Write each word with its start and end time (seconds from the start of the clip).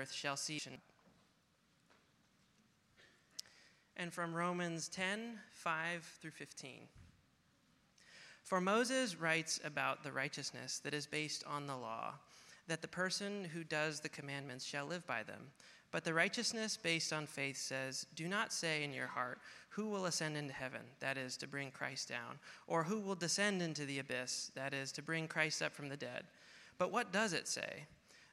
earth 0.00 0.12
shall 0.12 0.36
see. 0.36 0.60
And 3.96 4.12
from 4.12 4.34
Romans 4.34 4.88
10 4.88 5.38
5 5.52 6.18
through 6.20 6.30
15. 6.30 6.70
For 8.44 8.60
Moses 8.60 9.20
writes 9.20 9.60
about 9.62 10.02
the 10.02 10.12
righteousness 10.12 10.78
that 10.80 10.94
is 10.94 11.06
based 11.06 11.44
on 11.46 11.66
the 11.66 11.76
law, 11.76 12.14
that 12.66 12.82
the 12.82 12.88
person 12.88 13.44
who 13.44 13.62
does 13.62 14.00
the 14.00 14.08
commandments 14.08 14.64
shall 14.64 14.86
live 14.86 15.06
by 15.06 15.22
them. 15.22 15.52
But 15.92 16.04
the 16.04 16.14
righteousness 16.14 16.76
based 16.76 17.12
on 17.12 17.26
faith 17.26 17.58
says, 17.58 18.06
Do 18.14 18.26
not 18.26 18.52
say 18.52 18.84
in 18.84 18.92
your 18.92 19.08
heart, 19.08 19.38
Who 19.70 19.88
will 19.88 20.06
ascend 20.06 20.36
into 20.36 20.54
heaven? 20.54 20.82
That 21.00 21.18
is, 21.18 21.36
to 21.38 21.46
bring 21.46 21.70
Christ 21.70 22.08
down. 22.08 22.38
Or 22.66 22.82
who 22.82 23.00
will 23.00 23.14
descend 23.14 23.60
into 23.60 23.84
the 23.84 23.98
abyss? 23.98 24.50
That 24.54 24.72
is, 24.72 24.92
to 24.92 25.02
bring 25.02 25.28
Christ 25.28 25.62
up 25.62 25.72
from 25.72 25.88
the 25.88 25.96
dead. 25.96 26.24
But 26.78 26.90
what 26.90 27.12
does 27.12 27.32
it 27.32 27.46
say? 27.46 27.86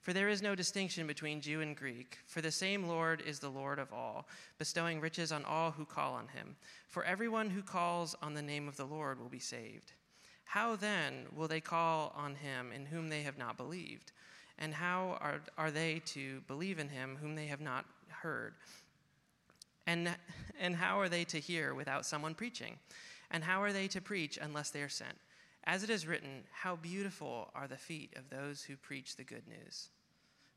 For 0.00 0.12
there 0.12 0.28
is 0.28 0.42
no 0.42 0.54
distinction 0.54 1.06
between 1.06 1.40
Jew 1.40 1.60
and 1.60 1.76
Greek, 1.76 2.18
for 2.26 2.40
the 2.40 2.50
same 2.50 2.86
Lord 2.86 3.22
is 3.26 3.40
the 3.40 3.50
Lord 3.50 3.78
of 3.78 3.92
all, 3.92 4.26
bestowing 4.58 5.00
riches 5.00 5.32
on 5.32 5.44
all 5.44 5.70
who 5.72 5.84
call 5.84 6.14
on 6.14 6.28
him. 6.28 6.56
For 6.86 7.04
everyone 7.04 7.50
who 7.50 7.62
calls 7.62 8.14
on 8.22 8.34
the 8.34 8.42
name 8.42 8.68
of 8.68 8.76
the 8.76 8.86
Lord 8.86 9.20
will 9.20 9.28
be 9.28 9.38
saved. 9.38 9.92
How 10.44 10.76
then 10.76 11.26
will 11.36 11.48
they 11.48 11.60
call 11.60 12.14
on 12.16 12.36
him 12.36 12.72
in 12.72 12.86
whom 12.86 13.08
they 13.08 13.22
have 13.22 13.36
not 13.36 13.58
believed? 13.58 14.12
And 14.58 14.72
how 14.72 15.18
are, 15.20 15.42
are 15.58 15.70
they 15.70 16.00
to 16.06 16.40
believe 16.46 16.78
in 16.78 16.88
him 16.88 17.18
whom 17.20 17.34
they 17.34 17.46
have 17.46 17.60
not 17.60 17.84
heard? 18.08 18.54
And, 19.86 20.08
and 20.58 20.74
how 20.74 20.98
are 21.00 21.08
they 21.08 21.24
to 21.24 21.38
hear 21.38 21.74
without 21.74 22.06
someone 22.06 22.34
preaching? 22.34 22.78
And 23.30 23.44
how 23.44 23.62
are 23.62 23.72
they 23.72 23.88
to 23.88 24.00
preach 24.00 24.38
unless 24.40 24.70
they 24.70 24.82
are 24.82 24.88
sent? 24.88 25.16
As 25.64 25.82
it 25.82 25.90
is 25.90 26.06
written, 26.06 26.44
How 26.50 26.76
beautiful 26.76 27.50
are 27.54 27.68
the 27.68 27.76
feet 27.76 28.14
of 28.16 28.30
those 28.30 28.62
who 28.62 28.76
preach 28.76 29.16
the 29.16 29.24
good 29.24 29.46
news. 29.46 29.90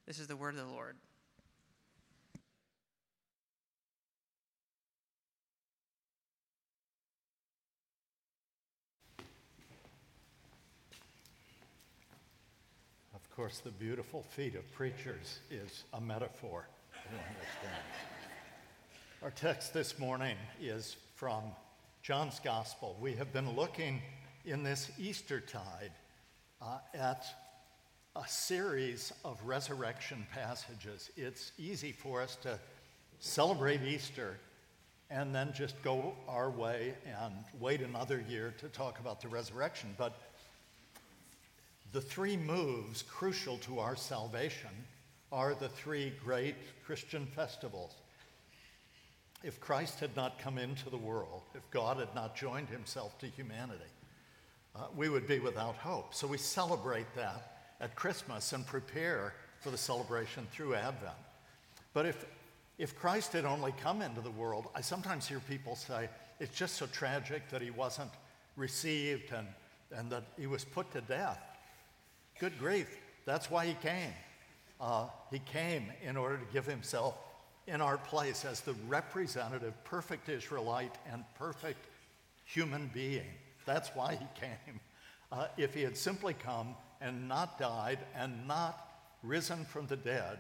This 0.08 0.20
is 0.20 0.28
the 0.28 0.36
word 0.36 0.56
of 0.56 0.68
the 0.68 0.74
Lord. 0.74 0.96
Of 13.14 13.30
course, 13.36 13.60
the 13.60 13.72
beautiful 13.72 14.24
feet 14.24 14.56
of 14.56 14.70
preachers 14.74 15.40
is 15.50 15.86
a 15.94 16.02
metaphor. 16.02 16.68
Our 19.24 19.32
text 19.32 19.74
this 19.74 19.98
morning 19.98 20.36
is 20.60 20.98
from 21.16 21.44
John's 22.02 22.40
Gospel. 22.44 22.98
We 23.00 23.14
have 23.14 23.32
been 23.32 23.56
looking 23.56 24.02
in 24.46 24.64
this 24.64 24.92
Eastertide 24.98 25.92
uh, 26.62 26.80
at 26.94 27.26
a 28.16 28.28
series 28.28 29.14
of 29.24 29.40
resurrection 29.46 30.26
passages. 30.34 31.10
It's 31.16 31.52
easy 31.58 31.92
for 31.92 32.22
us 32.22 32.36
to 32.44 32.60
celebrate 33.20 33.82
Easter 33.84 34.38
and 35.10 35.34
then 35.34 35.54
just 35.54 35.82
go 35.82 36.14
our 36.28 36.50
way 36.50 36.94
and 37.06 37.34
wait 37.60 37.82
another 37.82 38.24
year 38.30 38.54
to 38.60 38.68
talk 38.70 39.00
about 39.00 39.22
the 39.22 39.28
resurrection. 39.28 39.94
But 39.98 40.18
the 41.92 42.02
three 42.02 42.38
moves 42.38 43.02
crucial 43.02 43.58
to 43.60 43.80
our 43.80 43.96
salvation 43.96 44.70
are 45.32 45.54
the 45.54 45.70
three 45.70 46.14
great 46.24 46.56
Christian 46.86 47.26
festivals 47.26 47.96
if 49.44 49.60
Christ 49.60 50.00
had 50.00 50.16
not 50.16 50.40
come 50.40 50.58
into 50.58 50.90
the 50.90 50.98
world, 50.98 51.42
if 51.56 51.70
God 51.72 51.98
had 51.98 52.14
not 52.14 52.36
joined 52.36 52.70
himself 52.70 53.18
to 53.20 53.28
humanity, 53.28 53.80
uh, 54.76 54.86
we 54.96 55.10
would 55.10 55.28
be 55.28 55.40
without 55.40 55.76
hope. 55.76 56.14
So 56.14 56.28
we 56.28 56.38
celebrate 56.38 57.08
that 57.16 57.51
at 57.82 57.96
Christmas 57.96 58.54
and 58.54 58.66
prepare 58.66 59.34
for 59.60 59.72
the 59.72 59.78
celebration 59.78 60.48
through 60.52 60.76
Advent. 60.76 61.14
But 61.94 62.06
if, 62.06 62.26
if 62.78 62.96
Christ 62.96 63.34
had 63.34 63.44
only 63.44 63.74
come 63.74 64.02
into 64.02 64.22
the 64.22 64.32
world, 64.32 64.68
I 64.74 64.82
sometimes 64.82 65.28
hear 65.28 65.40
people 65.40 65.76
say, 65.76 66.08
it's 66.40 66.56
just 66.56 66.76
so 66.76 66.86
tragic 66.86 67.50
that 67.50 67.62
he 67.62 67.72
wasn't 67.72 68.12
received 68.56 69.34
and, 69.34 69.48
and 69.96 70.10
that 70.12 70.24
he 70.40 70.48
was 70.48 70.64
put 70.64 70.92
to 70.92 71.02
death. 71.02 71.40
Good 72.40 72.58
grief, 72.58 72.88
that's 73.26 73.52
why 73.52 73.66
he 73.66 73.74
came. 73.74 74.14
Uh, 74.80 75.08
he 75.30 75.40
came 75.40 75.92
in 76.04 76.18
order 76.18 76.38
to 76.38 76.54
give 76.54 76.66
himself 76.66 77.16
in 77.68 77.82
our 77.82 77.98
place 77.98 78.46
as 78.46 78.62
the 78.62 78.74
representative, 78.88 79.74
perfect 79.84 80.30
Israelite 80.30 80.96
and 81.12 81.24
perfect 81.38 81.86
human 82.46 82.90
being. 82.94 83.28
That's 83.66 83.90
why 83.90 84.16
he 84.16 84.26
came. 84.40 84.80
Uh, 85.32 85.48
if 85.58 85.74
he 85.74 85.82
had 85.82 85.96
simply 85.96 86.34
come 86.34 86.76
and 87.02 87.28
not 87.28 87.58
died 87.58 88.00
and 88.16 88.48
not 88.48 88.88
risen 89.24 89.66
from 89.66 89.88
the 89.88 89.98
dead, 89.98 90.40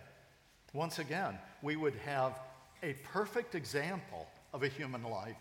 once 0.73 0.99
again, 0.99 1.37
we 1.61 1.75
would 1.75 1.95
have 2.05 2.39
a 2.83 2.93
perfect 3.11 3.55
example 3.55 4.27
of 4.53 4.63
a 4.63 4.67
human 4.67 5.03
life 5.03 5.35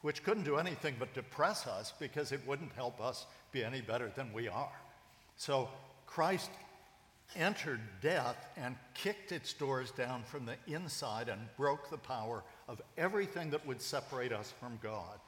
which 0.00 0.22
couldn't 0.22 0.44
do 0.44 0.56
anything 0.56 0.94
but 0.98 1.14
depress 1.14 1.66
us 1.66 1.94
because 1.98 2.30
it 2.30 2.40
wouldn't 2.46 2.72
help 2.72 3.00
us 3.00 3.26
be 3.52 3.64
any 3.64 3.80
better 3.80 4.10
than 4.14 4.32
we 4.32 4.48
are. 4.48 4.72
So 5.36 5.68
Christ 6.06 6.50
entered 7.36 7.80
death 8.00 8.36
and 8.56 8.76
kicked 8.94 9.32
its 9.32 9.52
doors 9.52 9.90
down 9.90 10.22
from 10.24 10.46
the 10.46 10.56
inside 10.66 11.28
and 11.28 11.40
broke 11.56 11.90
the 11.90 11.98
power 11.98 12.42
of 12.68 12.82
everything 12.98 13.50
that 13.50 13.66
would 13.66 13.80
separate 13.80 14.32
us 14.32 14.52
from 14.60 14.78
God. 14.82 15.18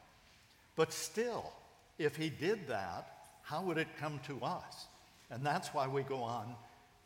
But 0.77 0.93
still, 0.93 1.53
if 1.99 2.17
he 2.17 2.29
did 2.29 2.69
that, 2.69 3.09
how 3.43 3.63
would 3.63 3.79
it 3.79 3.89
come 3.99 4.21
to 4.27 4.45
us? 4.45 4.87
And 5.31 5.45
that's 5.45 5.69
why 5.75 5.89
we 5.89 6.03
go 6.03 6.23
on 6.23 6.55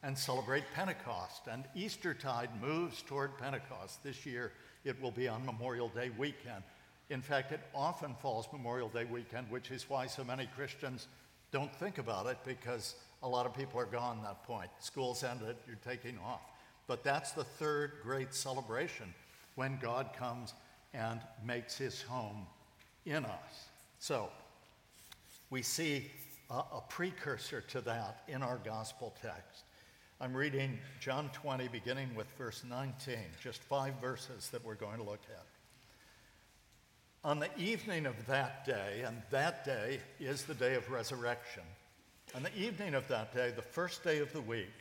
and 0.03 0.16
celebrate 0.16 0.64
Pentecost. 0.75 1.42
And 1.50 1.64
Eastertide 1.75 2.50
moves 2.60 3.03
toward 3.03 3.36
Pentecost. 3.38 4.03
This 4.03 4.25
year, 4.25 4.53
it 4.84 5.00
will 5.00 5.10
be 5.10 5.28
on 5.28 5.44
Memorial 5.44 5.88
Day 5.88 6.10
weekend. 6.16 6.62
In 7.10 7.20
fact, 7.20 7.53
it 7.53 7.60
often 7.75 8.14
falls 8.22 8.47
Memorial 8.53 8.88
Day 8.88 9.04
weekend, 9.04 9.50
which 9.50 9.70
is 9.70 9.88
why 9.88 10.06
so 10.06 10.25
many 10.25 10.48
Christians 10.54 11.08
don't 11.50 11.75
think 11.75 11.98
about 11.98 12.26
it 12.26 12.38
because 12.47 12.94
a 13.22 13.28
lot 13.28 13.47
of 13.47 13.54
people 13.54 13.81
are 13.81 13.86
gone 13.86 14.19
at 14.19 14.25
that 14.25 14.44
point. 14.44 14.70
School's 14.78 15.25
ended, 15.25 15.56
you're 15.66 15.76
taking 15.84 16.19
off. 16.19 16.41
But 16.87 17.04
that's 17.04 17.32
the 17.32 17.44
third 17.44 17.92
great 18.02 18.32
celebration 18.32 19.12
when 19.56 19.78
God 19.82 20.10
comes 20.16 20.54
and 20.94 21.20
makes 21.44 21.76
his 21.76 22.02
home 22.02 22.47
in 23.04 23.25
us. 23.25 23.69
So 23.98 24.28
we 25.50 25.62
see 25.62 26.10
a, 26.50 26.81
precursor 26.88 27.61
to 27.61 27.81
that 27.83 28.22
in 28.28 28.43
our 28.43 28.59
gospel 28.65 29.15
text. 29.22 29.65
I'm 30.21 30.34
reading 30.34 30.78
John 30.99 31.31
20, 31.33 31.69
beginning 31.69 32.15
with 32.15 32.27
verse 32.37 32.65
19, 32.69 33.16
just 33.43 33.62
five 33.62 33.94
verses 34.00 34.49
that 34.50 34.65
we're 34.65 34.75
going 34.75 34.99
to 34.99 35.05
look 35.05 35.22
at. 35.31 35.47
On 37.22 37.38
the 37.38 37.49
evening 37.59 38.06
of 38.06 38.27
that 38.27 38.65
day, 38.65 39.03
and 39.06 39.22
that 39.31 39.65
day 39.65 40.00
is 40.19 40.43
the 40.43 40.55
day 40.55 40.75
of 40.75 40.91
resurrection, 40.91 41.62
on 42.34 42.43
the 42.43 42.56
evening 42.56 42.94
of 42.94 43.06
that 43.09 43.32
day, 43.34 43.53
the 43.55 43.62
first 43.62 44.03
day 44.03 44.19
of 44.19 44.32
the 44.32 44.41
week, 44.41 44.72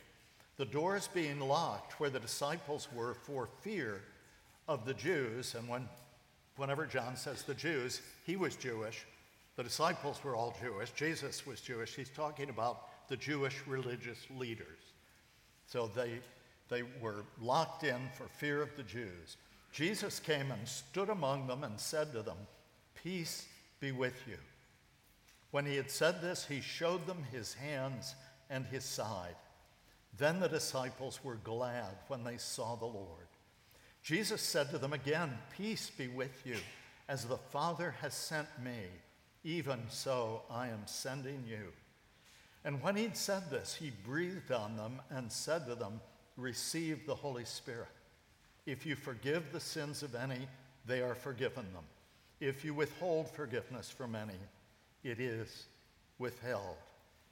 the 0.56 0.64
doors 0.64 1.08
being 1.12 1.40
locked 1.40 2.00
where 2.00 2.10
the 2.10 2.20
disciples 2.20 2.88
were 2.94 3.14
for 3.14 3.48
fear 3.62 4.02
of 4.68 4.84
the 4.84 4.94
Jews, 4.94 5.54
and 5.54 5.68
when, 5.68 5.88
whenever 6.56 6.86
John 6.86 7.16
says 7.16 7.42
the 7.42 7.54
Jews, 7.54 8.02
he 8.26 8.36
was 8.36 8.56
Jewish, 8.56 9.06
the 9.60 9.64
disciples 9.64 10.24
were 10.24 10.34
all 10.34 10.56
Jewish, 10.58 10.90
Jesus 10.92 11.46
was 11.46 11.60
Jewish, 11.60 11.94
he's 11.94 12.08
talking 12.08 12.48
about 12.48 13.08
the 13.10 13.16
Jewish 13.18 13.60
religious 13.66 14.16
leaders. 14.34 14.78
So 15.66 15.86
they, 15.86 16.20
they 16.70 16.82
were 16.98 17.26
locked 17.38 17.84
in 17.84 18.08
for 18.16 18.26
fear 18.26 18.62
of 18.62 18.74
the 18.74 18.82
Jews. 18.82 19.36
Jesus 19.70 20.18
came 20.18 20.50
and 20.50 20.66
stood 20.66 21.10
among 21.10 21.46
them 21.46 21.62
and 21.62 21.78
said 21.78 22.10
to 22.14 22.22
them, 22.22 22.38
Peace 23.04 23.46
be 23.80 23.92
with 23.92 24.14
you. 24.26 24.38
When 25.50 25.66
he 25.66 25.76
had 25.76 25.90
said 25.90 26.22
this, 26.22 26.46
he 26.46 26.62
showed 26.62 27.06
them 27.06 27.22
his 27.30 27.52
hands 27.52 28.14
and 28.48 28.64
his 28.64 28.84
side. 28.84 29.36
Then 30.16 30.40
the 30.40 30.48
disciples 30.48 31.20
were 31.22 31.38
glad 31.44 31.98
when 32.08 32.24
they 32.24 32.38
saw 32.38 32.76
the 32.76 32.86
Lord. 32.86 33.28
Jesus 34.02 34.40
said 34.40 34.70
to 34.70 34.78
them 34.78 34.94
again, 34.94 35.36
Peace 35.54 35.90
be 35.90 36.08
with 36.08 36.46
you. 36.46 36.56
As 37.10 37.26
the 37.26 37.36
Father 37.36 37.94
has 38.00 38.14
sent 38.14 38.48
me, 38.64 38.86
even 39.44 39.80
so 39.88 40.42
I 40.50 40.68
am 40.68 40.82
sending 40.86 41.44
you. 41.48 41.72
And 42.64 42.82
when 42.82 42.96
he'd 42.96 43.16
said 43.16 43.50
this, 43.50 43.74
he 43.74 43.90
breathed 44.04 44.52
on 44.52 44.76
them 44.76 45.00
and 45.10 45.32
said 45.32 45.66
to 45.66 45.74
them, 45.74 46.00
Receive 46.36 47.06
the 47.06 47.14
Holy 47.14 47.44
Spirit. 47.44 47.88
If 48.66 48.84
you 48.84 48.94
forgive 48.94 49.52
the 49.52 49.60
sins 49.60 50.02
of 50.02 50.14
any, 50.14 50.46
they 50.86 51.00
are 51.00 51.14
forgiven 51.14 51.66
them. 51.72 51.84
If 52.40 52.64
you 52.64 52.74
withhold 52.74 53.30
forgiveness 53.30 53.90
from 53.90 54.14
any, 54.14 54.38
it 55.04 55.20
is 55.20 55.64
withheld. 56.18 56.76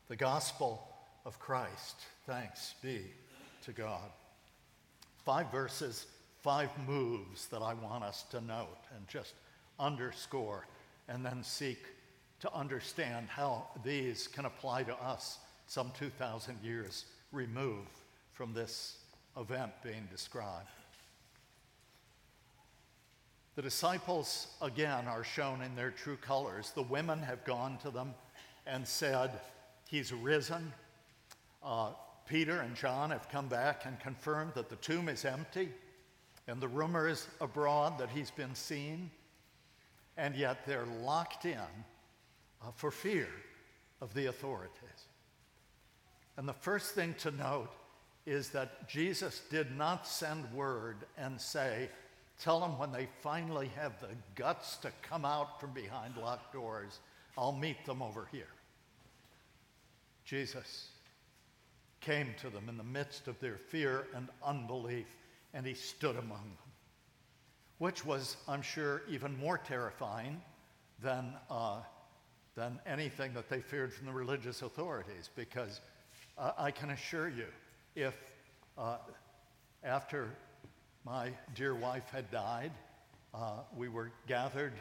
The 0.08 0.16
gospel 0.16 0.82
of 1.24 1.38
Christ. 1.38 1.96
Thanks 2.26 2.74
be 2.82 3.02
to 3.64 3.72
God. 3.72 4.10
Five 5.24 5.50
verses, 5.50 6.06
five 6.42 6.70
moves 6.86 7.48
that 7.48 7.60
I 7.60 7.74
want 7.74 8.04
us 8.04 8.24
to 8.30 8.40
note 8.40 8.78
and 8.96 9.06
just 9.08 9.34
underscore 9.78 10.66
and 11.08 11.24
then 11.24 11.42
seek 11.42 11.78
to 12.40 12.52
understand 12.54 13.28
how 13.28 13.66
these 13.84 14.28
can 14.28 14.44
apply 14.44 14.84
to 14.84 14.94
us 15.02 15.38
some 15.66 15.90
2,000 15.98 16.56
years 16.62 17.06
removed 17.32 17.90
from 18.32 18.54
this 18.54 18.98
event 19.36 19.72
being 19.82 20.08
described. 20.10 20.68
The 23.56 23.62
disciples, 23.62 24.46
again, 24.62 25.08
are 25.08 25.24
shown 25.24 25.62
in 25.62 25.74
their 25.74 25.90
true 25.90 26.16
colors. 26.16 26.70
The 26.74 26.82
women 26.82 27.20
have 27.22 27.44
gone 27.44 27.76
to 27.78 27.90
them 27.90 28.14
and 28.66 28.86
said, 28.86 29.32
He's 29.88 30.12
risen. 30.12 30.72
Uh, 31.64 31.90
Peter 32.28 32.60
and 32.60 32.76
John 32.76 33.10
have 33.10 33.28
come 33.30 33.48
back 33.48 33.84
and 33.84 33.98
confirmed 33.98 34.52
that 34.54 34.68
the 34.68 34.76
tomb 34.76 35.08
is 35.08 35.24
empty, 35.24 35.70
and 36.46 36.60
the 36.60 36.68
rumor 36.68 37.08
is 37.08 37.26
abroad 37.40 37.98
that 37.98 38.10
he's 38.10 38.30
been 38.30 38.54
seen, 38.54 39.10
and 40.16 40.36
yet 40.36 40.64
they're 40.66 40.86
locked 41.02 41.46
in 41.46 41.58
uh, 42.62 42.70
for 42.74 42.90
fear 42.90 43.28
of 44.00 44.14
the 44.14 44.26
authorities. 44.26 45.06
And 46.36 46.48
the 46.48 46.52
first 46.52 46.94
thing 46.94 47.14
to 47.18 47.30
note 47.30 47.72
is 48.26 48.50
that 48.50 48.88
Jesus 48.88 49.42
did 49.50 49.76
not 49.76 50.06
send 50.06 50.52
word 50.52 50.98
and 51.16 51.40
say, 51.40 51.88
Tell 52.38 52.60
them 52.60 52.78
when 52.78 52.92
they 52.92 53.08
finally 53.20 53.70
have 53.74 54.00
the 54.00 54.14
guts 54.36 54.76
to 54.78 54.92
come 55.02 55.24
out 55.24 55.60
from 55.60 55.72
behind 55.72 56.16
locked 56.16 56.52
doors, 56.52 57.00
I'll 57.36 57.52
meet 57.52 57.84
them 57.84 58.00
over 58.00 58.28
here. 58.30 58.46
Jesus 60.24 60.90
came 62.00 62.28
to 62.40 62.48
them 62.48 62.68
in 62.68 62.76
the 62.76 62.84
midst 62.84 63.26
of 63.26 63.40
their 63.40 63.56
fear 63.56 64.06
and 64.14 64.28
unbelief, 64.44 65.06
and 65.52 65.66
he 65.66 65.74
stood 65.74 66.16
among 66.16 66.44
them, 66.44 66.70
which 67.78 68.04
was, 68.04 68.36
I'm 68.46 68.62
sure, 68.62 69.02
even 69.08 69.36
more 69.38 69.58
terrifying 69.58 70.40
than, 71.02 71.32
uh, 71.50 71.80
than 72.58 72.78
anything 72.86 73.32
that 73.34 73.48
they 73.48 73.60
feared 73.60 73.92
from 73.92 74.06
the 74.06 74.12
religious 74.12 74.62
authorities, 74.62 75.30
because 75.36 75.80
uh, 76.36 76.52
I 76.58 76.70
can 76.72 76.90
assure 76.90 77.28
you, 77.28 77.46
if 77.94 78.14
uh, 78.76 78.96
after 79.84 80.28
my 81.04 81.30
dear 81.54 81.74
wife 81.74 82.08
had 82.10 82.30
died. 82.30 82.72
Uh, 83.32 83.60
we 83.76 83.88
were 83.88 84.10
gathered 84.26 84.72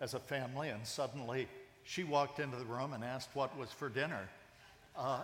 as 0.00 0.14
a 0.14 0.18
family, 0.18 0.70
and 0.70 0.84
suddenly 0.86 1.46
she 1.84 2.02
walked 2.02 2.40
into 2.40 2.56
the 2.56 2.64
room 2.64 2.92
and 2.92 3.04
asked 3.04 3.30
what 3.34 3.56
was 3.56 3.70
for 3.70 3.88
dinner. 3.88 4.28
Uh, 4.96 5.22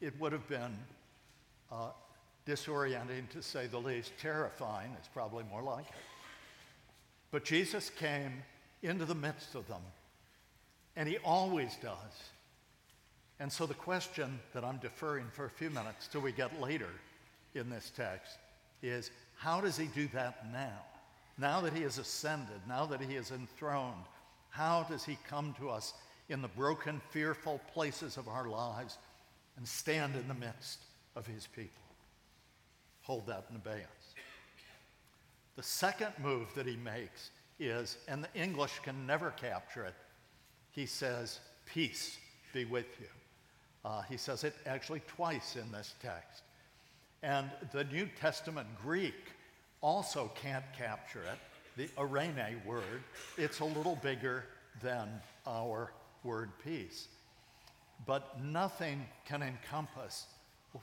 it 0.00 0.18
would 0.20 0.32
have 0.32 0.46
been 0.48 0.76
uh, 1.72 1.90
disorienting 2.46 3.28
to 3.30 3.42
say 3.42 3.66
the 3.66 3.78
least, 3.78 4.12
terrifying 4.20 4.90
is 5.00 5.08
probably 5.12 5.44
more 5.50 5.62
like 5.62 5.86
it. 5.86 5.94
But 7.30 7.44
Jesus 7.44 7.90
came 7.90 8.42
into 8.82 9.04
the 9.04 9.14
midst 9.14 9.54
of 9.54 9.66
them, 9.66 9.82
and 10.98 11.08
he 11.08 11.16
always 11.18 11.76
does. 11.80 12.30
And 13.38 13.50
so 13.50 13.66
the 13.66 13.74
question 13.74 14.40
that 14.52 14.64
I'm 14.64 14.78
deferring 14.78 15.26
for 15.32 15.44
a 15.44 15.50
few 15.50 15.70
minutes 15.70 16.08
till 16.08 16.20
we 16.20 16.32
get 16.32 16.60
later 16.60 16.90
in 17.54 17.70
this 17.70 17.92
text 17.96 18.36
is 18.82 19.12
how 19.36 19.60
does 19.60 19.76
he 19.76 19.86
do 19.86 20.08
that 20.08 20.52
now? 20.52 20.80
Now 21.38 21.60
that 21.60 21.72
he 21.72 21.82
has 21.82 21.98
ascended, 21.98 22.60
now 22.66 22.84
that 22.86 23.00
he 23.00 23.14
is 23.14 23.30
enthroned, 23.30 24.04
how 24.50 24.86
does 24.90 25.04
he 25.04 25.16
come 25.28 25.54
to 25.60 25.70
us 25.70 25.94
in 26.28 26.42
the 26.42 26.48
broken, 26.48 27.00
fearful 27.10 27.60
places 27.72 28.16
of 28.16 28.26
our 28.26 28.48
lives 28.48 28.98
and 29.56 29.66
stand 29.66 30.16
in 30.16 30.26
the 30.26 30.34
midst 30.34 30.80
of 31.14 31.28
his 31.28 31.46
people? 31.46 31.70
Hold 33.02 33.28
that 33.28 33.46
in 33.50 33.56
abeyance. 33.56 33.86
The 35.54 35.62
second 35.62 36.12
move 36.20 36.48
that 36.56 36.66
he 36.66 36.76
makes 36.76 37.30
is, 37.60 37.98
and 38.08 38.24
the 38.24 38.34
English 38.34 38.80
can 38.82 39.06
never 39.06 39.30
capture 39.30 39.84
it, 39.84 39.94
he 40.78 40.86
says, 40.86 41.40
Peace 41.66 42.18
be 42.54 42.64
with 42.64 42.86
you. 43.00 43.08
Uh, 43.84 44.02
he 44.02 44.16
says 44.16 44.44
it 44.44 44.54
actually 44.64 45.00
twice 45.08 45.56
in 45.56 45.72
this 45.72 45.94
text. 46.00 46.42
And 47.24 47.50
the 47.72 47.82
New 47.82 48.08
Testament 48.20 48.68
Greek 48.80 49.32
also 49.80 50.30
can't 50.36 50.64
capture 50.76 51.22
it, 51.22 51.38
the 51.76 51.88
eirene 52.00 52.64
word. 52.64 53.02
It's 53.36 53.58
a 53.58 53.64
little 53.64 53.96
bigger 53.96 54.44
than 54.80 55.08
our 55.48 55.90
word 56.22 56.50
peace. 56.64 57.08
But 58.06 58.40
nothing 58.40 59.04
can 59.24 59.42
encompass 59.42 60.26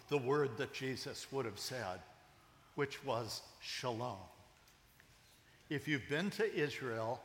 the 0.09 0.17
word 0.17 0.57
that 0.57 0.73
Jesus 0.73 1.25
would 1.31 1.45
have 1.45 1.59
said, 1.59 2.01
which 2.75 3.01
was 3.05 3.43
shalom. 3.61 4.17
If 5.69 5.87
you've 5.87 6.09
been 6.09 6.31
to 6.31 6.53
Israel, 6.53 7.21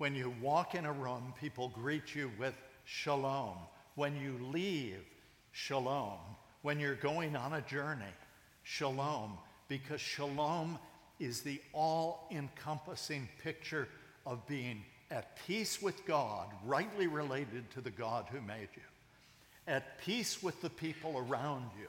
when 0.00 0.14
you 0.14 0.32
walk 0.40 0.74
in 0.74 0.86
a 0.86 0.92
room, 0.92 1.34
people 1.38 1.68
greet 1.74 2.14
you 2.14 2.32
with 2.38 2.54
shalom. 2.86 3.54
When 3.96 4.18
you 4.18 4.38
leave, 4.50 5.04
shalom. 5.52 6.16
When 6.62 6.80
you're 6.80 6.94
going 6.94 7.36
on 7.36 7.52
a 7.52 7.60
journey, 7.60 8.14
shalom, 8.62 9.36
because 9.68 10.00
shalom 10.00 10.78
is 11.18 11.42
the 11.42 11.60
all 11.74 12.26
encompassing 12.30 13.28
picture 13.42 13.88
of 14.24 14.46
being 14.46 14.82
at 15.10 15.36
peace 15.46 15.82
with 15.82 16.06
God, 16.06 16.46
rightly 16.64 17.06
related 17.06 17.70
to 17.72 17.82
the 17.82 17.90
God 17.90 18.24
who 18.32 18.40
made 18.40 18.68
you, 18.74 18.82
at 19.66 19.98
peace 19.98 20.42
with 20.42 20.62
the 20.62 20.70
people 20.70 21.18
around 21.28 21.66
you, 21.78 21.88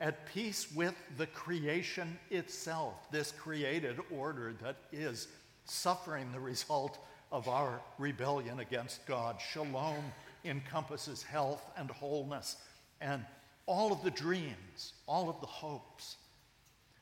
at 0.00 0.24
peace 0.32 0.72
with 0.74 0.94
the 1.18 1.26
creation 1.26 2.18
itself, 2.30 2.94
this 3.12 3.30
created 3.30 3.98
order 4.10 4.54
that 4.62 4.76
is 4.90 5.28
suffering 5.64 6.30
the 6.32 6.40
result 6.40 6.98
of 7.32 7.48
our 7.48 7.80
rebellion 7.98 8.60
against 8.60 9.04
God. 9.06 9.36
Shalom 9.52 10.04
encompasses 10.44 11.22
health 11.22 11.64
and 11.76 11.90
wholeness 11.90 12.56
and 13.00 13.24
all 13.66 13.92
of 13.92 14.02
the 14.02 14.10
dreams, 14.10 14.92
all 15.06 15.28
of 15.28 15.40
the 15.40 15.46
hopes. 15.46 16.16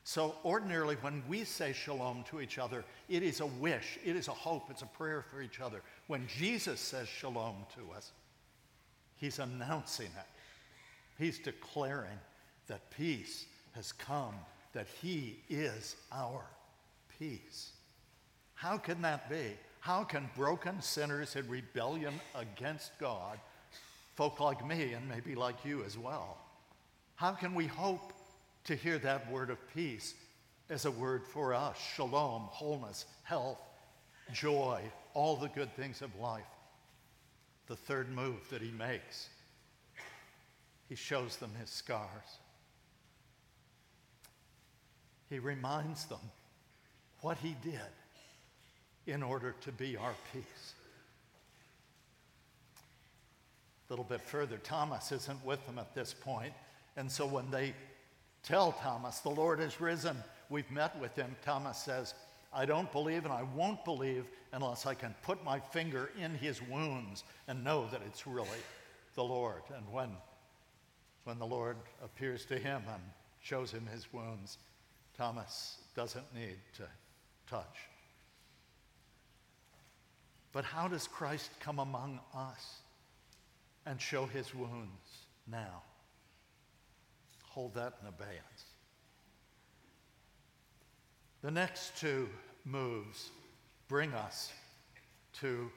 So, 0.05 0.35
ordinarily, 0.43 0.95
when 0.95 1.23
we 1.29 1.45
say 1.45 1.71
shalom 1.71 2.25
to 2.29 2.41
each 2.41 2.57
other, 2.57 2.83
it 3.07 3.23
is 3.23 3.39
a 3.39 3.45
wish, 3.45 3.97
it 4.03 4.15
is 4.15 4.27
a 4.27 4.33
hope, 4.33 4.69
it's 4.69 4.81
a 4.81 4.87
prayer 4.87 5.21
for 5.21 5.41
each 5.41 5.61
other. 5.61 5.81
When 6.07 6.27
Jesus 6.27 6.81
says 6.81 7.07
shalom 7.07 7.55
to 7.75 7.95
us, 7.95 8.11
he's 9.15 9.39
announcing 9.39 10.07
it. 10.07 10.27
He's 11.17 11.39
declaring 11.39 12.19
that 12.67 12.89
peace 12.91 13.45
has 13.75 13.93
come, 13.93 14.35
that 14.73 14.87
he 15.01 15.39
is 15.49 15.95
our 16.11 16.43
peace. 17.17 17.71
How 18.63 18.77
can 18.77 19.01
that 19.01 19.29
be? 19.29 19.57
How 19.81 20.05
can 20.05 20.29
broken 20.37 20.81
sinners 20.81 21.35
in 21.35 21.49
rebellion 21.49 22.13
against 22.33 22.97
God, 22.97 23.37
folk 24.15 24.39
like 24.39 24.65
me 24.65 24.93
and 24.93 25.09
maybe 25.09 25.35
like 25.35 25.65
you 25.65 25.83
as 25.83 25.97
well, 25.97 26.37
how 27.15 27.33
can 27.33 27.55
we 27.55 27.67
hope 27.67 28.13
to 28.63 28.73
hear 28.73 28.97
that 28.99 29.29
word 29.29 29.49
of 29.49 29.57
peace 29.73 30.13
as 30.69 30.85
a 30.85 30.91
word 30.91 31.23
for 31.27 31.53
us 31.53 31.75
shalom, 31.77 32.43
wholeness, 32.43 33.03
health, 33.23 33.59
joy, 34.31 34.81
all 35.13 35.35
the 35.35 35.49
good 35.49 35.75
things 35.75 36.01
of 36.01 36.15
life? 36.15 36.43
The 37.67 37.75
third 37.75 38.09
move 38.15 38.49
that 38.49 38.61
he 38.61 38.71
makes, 38.71 39.27
he 40.87 40.95
shows 40.95 41.35
them 41.35 41.51
his 41.59 41.69
scars. 41.69 42.39
He 45.29 45.39
reminds 45.39 46.05
them 46.05 46.31
what 47.19 47.37
he 47.39 47.57
did 47.61 47.81
in 49.07 49.23
order 49.23 49.55
to 49.61 49.71
be 49.71 49.97
our 49.97 50.13
peace. 50.31 50.73
A 53.89 53.93
little 53.93 54.05
bit 54.05 54.21
further, 54.21 54.57
Thomas 54.57 55.11
isn't 55.11 55.45
with 55.45 55.65
them 55.65 55.77
at 55.77 55.93
this 55.93 56.13
point. 56.13 56.53
And 56.95 57.11
so 57.11 57.25
when 57.25 57.49
they 57.51 57.73
tell 58.43 58.71
Thomas, 58.71 59.19
the 59.19 59.29
Lord 59.29 59.59
has 59.59 59.81
risen, 59.81 60.17
we've 60.49 60.69
met 60.71 60.97
with 60.99 61.15
him, 61.15 61.35
Thomas 61.43 61.77
says, 61.77 62.13
I 62.53 62.65
don't 62.65 62.91
believe 62.91 63.25
and 63.25 63.33
I 63.33 63.43
won't 63.55 63.83
believe 63.83 64.25
unless 64.51 64.85
I 64.85 64.93
can 64.93 65.15
put 65.23 65.43
my 65.43 65.59
finger 65.59 66.11
in 66.19 66.35
his 66.35 66.61
wounds 66.61 67.23
and 67.47 67.63
know 67.63 67.87
that 67.91 68.01
it's 68.05 68.27
really 68.27 68.47
the 69.15 69.23
Lord. 69.23 69.63
And 69.75 69.91
when, 69.91 70.09
when 71.23 71.39
the 71.39 71.45
Lord 71.45 71.77
appears 72.03 72.45
to 72.45 72.57
him 72.57 72.83
and 72.87 73.01
shows 73.41 73.71
him 73.71 73.87
his 73.91 74.13
wounds, 74.13 74.59
Thomas 75.17 75.77
doesn't 75.95 76.33
need 76.35 76.57
to 76.77 76.83
touch. 77.47 77.87
But 80.53 80.63
how 80.63 80.87
does 80.87 81.07
Christ 81.07 81.49
come 81.59 81.79
among 81.79 82.19
us 82.33 82.77
and 83.85 83.99
show 83.99 84.25
his 84.25 84.55
wounds 84.55 85.25
now? 85.45 85.81
hold 87.53 87.75
that 87.75 87.93
in 88.01 88.07
abeyance. 88.07 88.65
The 91.43 91.51
next 91.51 91.95
two 91.97 92.27
moves 92.65 93.29
bring 93.87 94.11
us 94.13 94.51
to 95.41 95.69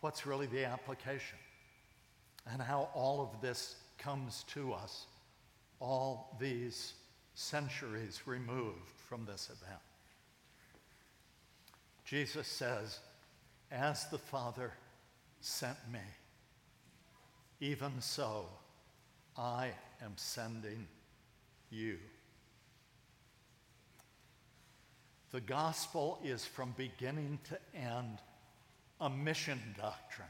what's 0.00 0.24
really 0.24 0.46
the 0.46 0.64
application 0.64 1.36
and 2.50 2.62
how 2.62 2.88
all 2.94 3.20
of 3.20 3.42
this 3.42 3.76
comes 3.98 4.44
to 4.54 4.72
us 4.72 5.06
all 5.78 6.36
these 6.40 6.94
centuries 7.34 8.22
removed 8.24 8.98
from 9.08 9.26
this 9.26 9.50
event. 9.50 9.80
Jesus 12.06 12.46
says, 12.46 12.98
As 13.70 14.06
the 14.06 14.18
Father 14.18 14.72
sent 15.40 15.78
me, 15.92 16.00
even 17.60 18.00
so 18.00 18.46
I 19.36 19.70
am 20.02 20.12
sending 20.16 20.86
you. 21.70 21.98
The 25.30 25.40
gospel 25.40 26.18
is 26.24 26.44
from 26.44 26.74
beginning 26.76 27.38
to 27.48 27.58
end 27.78 28.18
a 29.00 29.08
mission 29.08 29.60
doctrine. 29.78 30.26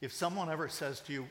If 0.00 0.12
someone 0.12 0.50
ever 0.50 0.68
says 0.68 1.00
to 1.00 1.12
you, 1.12 1.26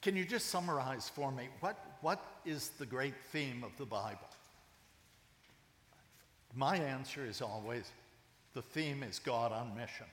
Can 0.00 0.16
you 0.16 0.24
just 0.24 0.46
summarize 0.46 1.10
for 1.10 1.30
me 1.30 1.48
what, 1.60 1.76
what 2.00 2.24
is 2.46 2.70
the 2.78 2.86
great 2.86 3.14
theme 3.32 3.62
of 3.62 3.76
the 3.76 3.84
Bible? 3.84 4.28
My 6.54 6.76
answer 6.76 7.26
is 7.26 7.42
always 7.42 7.92
the 8.54 8.62
theme 8.62 9.02
is 9.02 9.18
God 9.18 9.52
on 9.52 9.76
mission. 9.76 10.06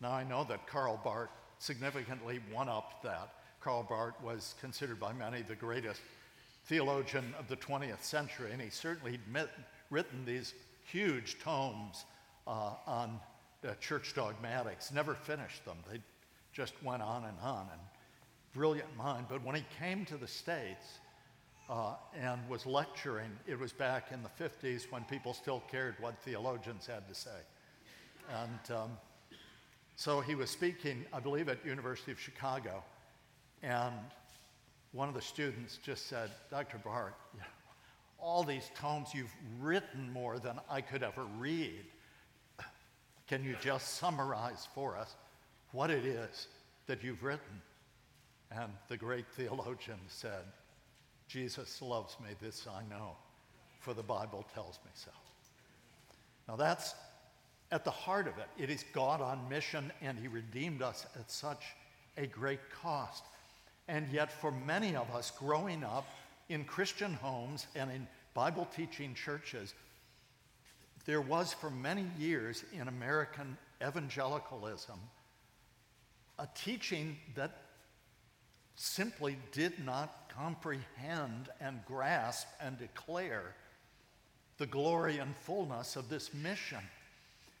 Now, 0.00 0.12
I 0.12 0.24
know 0.24 0.44
that 0.44 0.66
Karl 0.66 1.00
Barth 1.02 1.30
significantly 1.58 2.40
one 2.50 2.68
upped 2.68 3.02
that. 3.04 3.34
Karl 3.60 3.84
Barth 3.84 4.20
was 4.22 4.54
considered 4.60 4.98
by 4.98 5.12
many 5.12 5.42
the 5.42 5.54
greatest 5.54 6.00
theologian 6.66 7.34
of 7.38 7.48
the 7.48 7.56
20th 7.56 8.02
century, 8.02 8.50
and 8.52 8.60
he 8.60 8.70
certainly 8.70 9.12
had 9.12 9.48
written 9.90 10.24
these 10.24 10.54
huge 10.84 11.38
tomes 11.38 12.04
uh, 12.46 12.74
on 12.86 13.20
uh, 13.66 13.74
church 13.74 14.14
dogmatics, 14.14 14.92
never 14.92 15.14
finished 15.14 15.64
them. 15.64 15.76
They 15.90 16.00
just 16.52 16.74
went 16.82 17.02
on 17.02 17.24
and 17.24 17.36
on, 17.40 17.68
and 17.70 17.80
brilliant 18.52 18.94
mind. 18.96 19.26
But 19.28 19.44
when 19.44 19.54
he 19.54 19.64
came 19.78 20.04
to 20.06 20.16
the 20.16 20.26
States, 20.26 20.98
uh, 21.72 21.94
and 22.20 22.38
was 22.50 22.66
lecturing. 22.66 23.30
It 23.46 23.58
was 23.58 23.72
back 23.72 24.12
in 24.12 24.20
the 24.22 24.44
50s 24.44 24.92
when 24.92 25.04
people 25.04 25.32
still 25.32 25.62
cared 25.70 25.94
what 26.00 26.18
theologians 26.18 26.86
had 26.86 27.08
to 27.08 27.14
say. 27.14 27.30
And 28.30 28.76
um, 28.76 28.90
so 29.96 30.20
he 30.20 30.34
was 30.34 30.50
speaking, 30.50 31.06
I 31.14 31.20
believe, 31.20 31.48
at 31.48 31.64
University 31.64 32.12
of 32.12 32.20
Chicago, 32.20 32.84
and 33.62 33.94
one 34.92 35.08
of 35.08 35.14
the 35.14 35.22
students 35.22 35.78
just 35.82 36.08
said, 36.08 36.30
Dr. 36.50 36.78
Know, 36.84 37.08
all 38.20 38.44
these 38.44 38.70
tomes 38.76 39.14
you've 39.14 39.34
written 39.58 40.12
more 40.12 40.38
than 40.38 40.60
I 40.68 40.82
could 40.82 41.02
ever 41.02 41.24
read. 41.38 41.86
Can 43.28 43.42
you 43.42 43.56
just 43.62 43.94
summarize 43.94 44.68
for 44.74 44.94
us 44.98 45.16
what 45.70 45.90
it 45.90 46.04
is 46.04 46.48
that 46.86 47.02
you've 47.02 47.22
written? 47.22 47.62
And 48.50 48.70
the 48.88 48.98
great 48.98 49.24
theologian 49.34 50.00
said, 50.08 50.44
Jesus 51.32 51.80
loves 51.80 52.14
me, 52.20 52.28
this 52.42 52.66
I 52.66 52.82
know, 52.94 53.12
for 53.80 53.94
the 53.94 54.02
Bible 54.02 54.44
tells 54.52 54.78
me 54.84 54.90
so. 54.94 55.10
Now 56.46 56.56
that's 56.56 56.94
at 57.70 57.84
the 57.84 57.90
heart 57.90 58.28
of 58.28 58.34
it. 58.36 58.48
It 58.62 58.68
is 58.68 58.84
God 58.92 59.22
on 59.22 59.48
mission, 59.48 59.90
and 60.02 60.18
He 60.18 60.28
redeemed 60.28 60.82
us 60.82 61.06
at 61.18 61.30
such 61.30 61.64
a 62.18 62.26
great 62.26 62.60
cost. 62.70 63.24
And 63.88 64.06
yet, 64.12 64.30
for 64.30 64.52
many 64.52 64.94
of 64.94 65.10
us 65.10 65.32
growing 65.38 65.84
up 65.84 66.06
in 66.50 66.64
Christian 66.64 67.14
homes 67.14 67.66
and 67.74 67.90
in 67.90 68.06
Bible 68.34 68.68
teaching 68.76 69.14
churches, 69.14 69.72
there 71.06 71.22
was 71.22 71.54
for 71.54 71.70
many 71.70 72.04
years 72.18 72.62
in 72.78 72.88
American 72.88 73.56
evangelicalism 73.82 75.00
a 76.38 76.46
teaching 76.54 77.16
that 77.34 77.52
simply 78.74 79.36
did 79.52 79.84
not 79.84 80.30
comprehend 80.34 81.48
and 81.60 81.80
grasp 81.86 82.46
and 82.60 82.78
declare 82.78 83.54
the 84.58 84.66
glory 84.66 85.18
and 85.18 85.36
fullness 85.36 85.96
of 85.96 86.08
this 86.08 86.32
mission. 86.34 86.78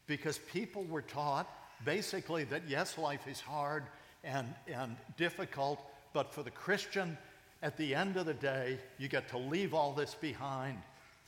Because 0.06 0.38
people 0.38 0.84
were 0.84 1.02
taught 1.02 1.48
basically 1.84 2.44
that 2.44 2.62
yes, 2.68 2.98
life 2.98 3.26
is 3.26 3.40
hard 3.40 3.84
and, 4.24 4.52
and 4.72 4.96
difficult, 5.16 5.80
but 6.12 6.32
for 6.32 6.42
the 6.42 6.50
Christian, 6.50 7.16
at 7.62 7.76
the 7.76 7.94
end 7.94 8.16
of 8.16 8.26
the 8.26 8.34
day, 8.34 8.78
you 8.98 9.08
get 9.08 9.28
to 9.28 9.38
leave 9.38 9.74
all 9.74 9.92
this 9.92 10.14
behind 10.14 10.78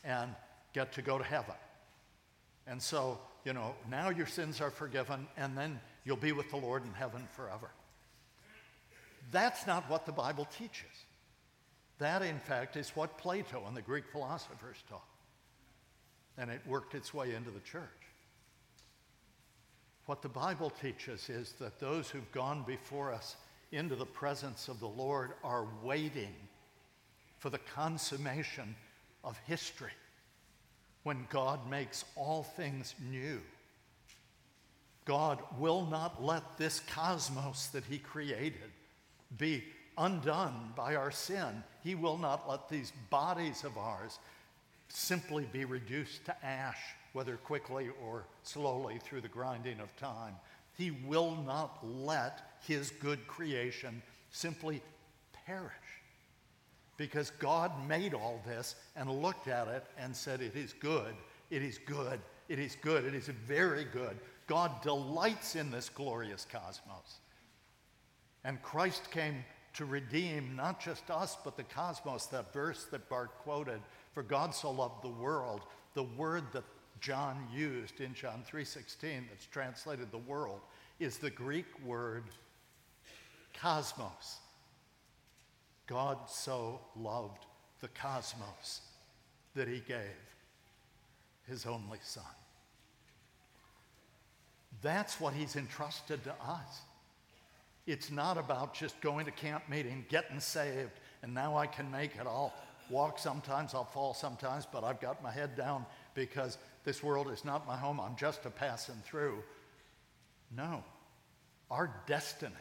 and 0.02 0.34
get 0.72 0.92
to 0.92 1.02
go 1.02 1.18
to 1.18 1.24
heaven. 1.24 1.54
And 2.66 2.80
so, 2.80 3.18
you 3.44 3.52
know, 3.52 3.74
now 3.90 4.10
your 4.10 4.26
sins 4.26 4.60
are 4.60 4.70
forgiven, 4.70 5.26
and 5.36 5.56
then 5.56 5.80
you'll 6.04 6.16
be 6.16 6.32
with 6.32 6.50
the 6.50 6.56
Lord 6.56 6.84
in 6.84 6.92
heaven 6.92 7.26
forever. 7.32 7.70
That's 9.34 9.66
not 9.66 9.90
what 9.90 10.06
the 10.06 10.12
Bible 10.12 10.46
teaches. 10.56 11.06
That, 11.98 12.22
in 12.22 12.38
fact, 12.38 12.76
is 12.76 12.90
what 12.90 13.18
Plato 13.18 13.64
and 13.66 13.76
the 13.76 13.82
Greek 13.82 14.04
philosophers 14.12 14.76
taught. 14.88 15.02
And 16.38 16.52
it 16.52 16.60
worked 16.68 16.94
its 16.94 17.12
way 17.12 17.34
into 17.34 17.50
the 17.50 17.58
church. 17.58 17.82
What 20.06 20.22
the 20.22 20.28
Bible 20.28 20.70
teaches 20.70 21.28
is 21.28 21.54
that 21.54 21.80
those 21.80 22.08
who've 22.08 22.30
gone 22.30 22.62
before 22.64 23.12
us 23.12 23.34
into 23.72 23.96
the 23.96 24.06
presence 24.06 24.68
of 24.68 24.78
the 24.78 24.86
Lord 24.86 25.32
are 25.42 25.66
waiting 25.82 26.34
for 27.40 27.50
the 27.50 27.58
consummation 27.58 28.76
of 29.24 29.36
history 29.48 29.90
when 31.02 31.26
God 31.28 31.68
makes 31.68 32.04
all 32.14 32.44
things 32.44 32.94
new. 33.10 33.40
God 35.04 35.40
will 35.58 35.86
not 35.86 36.22
let 36.22 36.56
this 36.56 36.78
cosmos 36.78 37.66
that 37.68 37.84
He 37.84 37.98
created 37.98 38.70
be 39.38 39.64
undone 39.96 40.72
by 40.76 40.96
our 40.96 41.10
sin. 41.10 41.62
He 41.82 41.94
will 41.94 42.18
not 42.18 42.48
let 42.48 42.68
these 42.68 42.92
bodies 43.10 43.64
of 43.64 43.76
ours 43.78 44.18
simply 44.88 45.46
be 45.52 45.64
reduced 45.64 46.24
to 46.26 46.44
ash, 46.44 46.80
whether 47.12 47.36
quickly 47.36 47.90
or 48.04 48.24
slowly 48.42 48.98
through 48.98 49.20
the 49.20 49.28
grinding 49.28 49.80
of 49.80 49.94
time. 49.96 50.34
He 50.76 50.90
will 50.90 51.36
not 51.46 51.78
let 51.84 52.58
his 52.66 52.90
good 52.90 53.26
creation 53.26 54.02
simply 54.30 54.82
perish. 55.46 55.72
Because 56.96 57.30
God 57.30 57.72
made 57.88 58.14
all 58.14 58.40
this 58.46 58.76
and 58.96 59.10
looked 59.10 59.48
at 59.48 59.68
it 59.68 59.84
and 59.98 60.14
said, 60.14 60.40
It 60.40 60.56
is 60.56 60.72
good, 60.72 61.14
it 61.50 61.62
is 61.62 61.78
good, 61.78 62.20
it 62.48 62.58
is 62.58 62.76
good, 62.80 63.04
it 63.04 63.14
is 63.14 63.28
very 63.28 63.84
good. 63.84 64.16
God 64.46 64.82
delights 64.82 65.56
in 65.56 65.70
this 65.70 65.88
glorious 65.88 66.46
cosmos. 66.50 67.18
And 68.44 68.62
Christ 68.62 69.10
came 69.10 69.44
to 69.74 69.84
redeem 69.84 70.54
not 70.54 70.80
just 70.80 71.10
us, 71.10 71.36
but 71.42 71.56
the 71.56 71.64
cosmos, 71.64 72.26
that 72.26 72.52
verse 72.52 72.84
that 72.90 73.08
Barth 73.08 73.36
quoted, 73.38 73.80
for 74.12 74.22
God 74.22 74.54
so 74.54 74.70
loved 74.70 75.02
the 75.02 75.08
world, 75.08 75.62
the 75.94 76.02
word 76.02 76.44
that 76.52 76.64
John 77.00 77.48
used 77.52 78.00
in 78.00 78.14
John 78.14 78.44
3:16 78.44 79.28
that's 79.28 79.46
translated 79.46 80.10
the 80.10 80.18
world 80.18 80.60
is 80.98 81.18
the 81.18 81.30
Greek 81.30 81.66
word 81.84 82.24
cosmos. 83.52 84.38
God 85.86 86.30
so 86.30 86.80
loved 86.96 87.44
the 87.80 87.88
cosmos 87.88 88.80
that 89.54 89.68
he 89.68 89.80
gave 89.80 90.16
his 91.46 91.66
only 91.66 91.98
son. 92.02 92.24
That's 94.80 95.20
what 95.20 95.34
he's 95.34 95.56
entrusted 95.56 96.24
to 96.24 96.34
us. 96.42 96.80
It's 97.86 98.10
not 98.10 98.38
about 98.38 98.74
just 98.74 98.98
going 99.00 99.26
to 99.26 99.32
camp 99.32 99.68
meeting, 99.68 100.06
getting 100.08 100.40
saved, 100.40 100.92
and 101.22 101.34
now 101.34 101.56
I 101.56 101.66
can 101.66 101.90
make 101.90 102.16
it. 102.16 102.22
I'll 102.26 102.54
walk 102.88 103.18
sometimes, 103.18 103.74
I'll 103.74 103.84
fall 103.84 104.14
sometimes, 104.14 104.66
but 104.70 104.84
I've 104.84 105.00
got 105.00 105.22
my 105.22 105.30
head 105.30 105.56
down 105.56 105.84
because 106.14 106.58
this 106.84 107.02
world 107.02 107.30
is 107.30 107.44
not 107.44 107.66
my 107.66 107.76
home. 107.76 108.00
I'm 108.00 108.16
just 108.16 108.46
a 108.46 108.50
passing 108.50 109.00
through. 109.04 109.42
No. 110.56 110.82
Our 111.70 111.94
destiny 112.06 112.54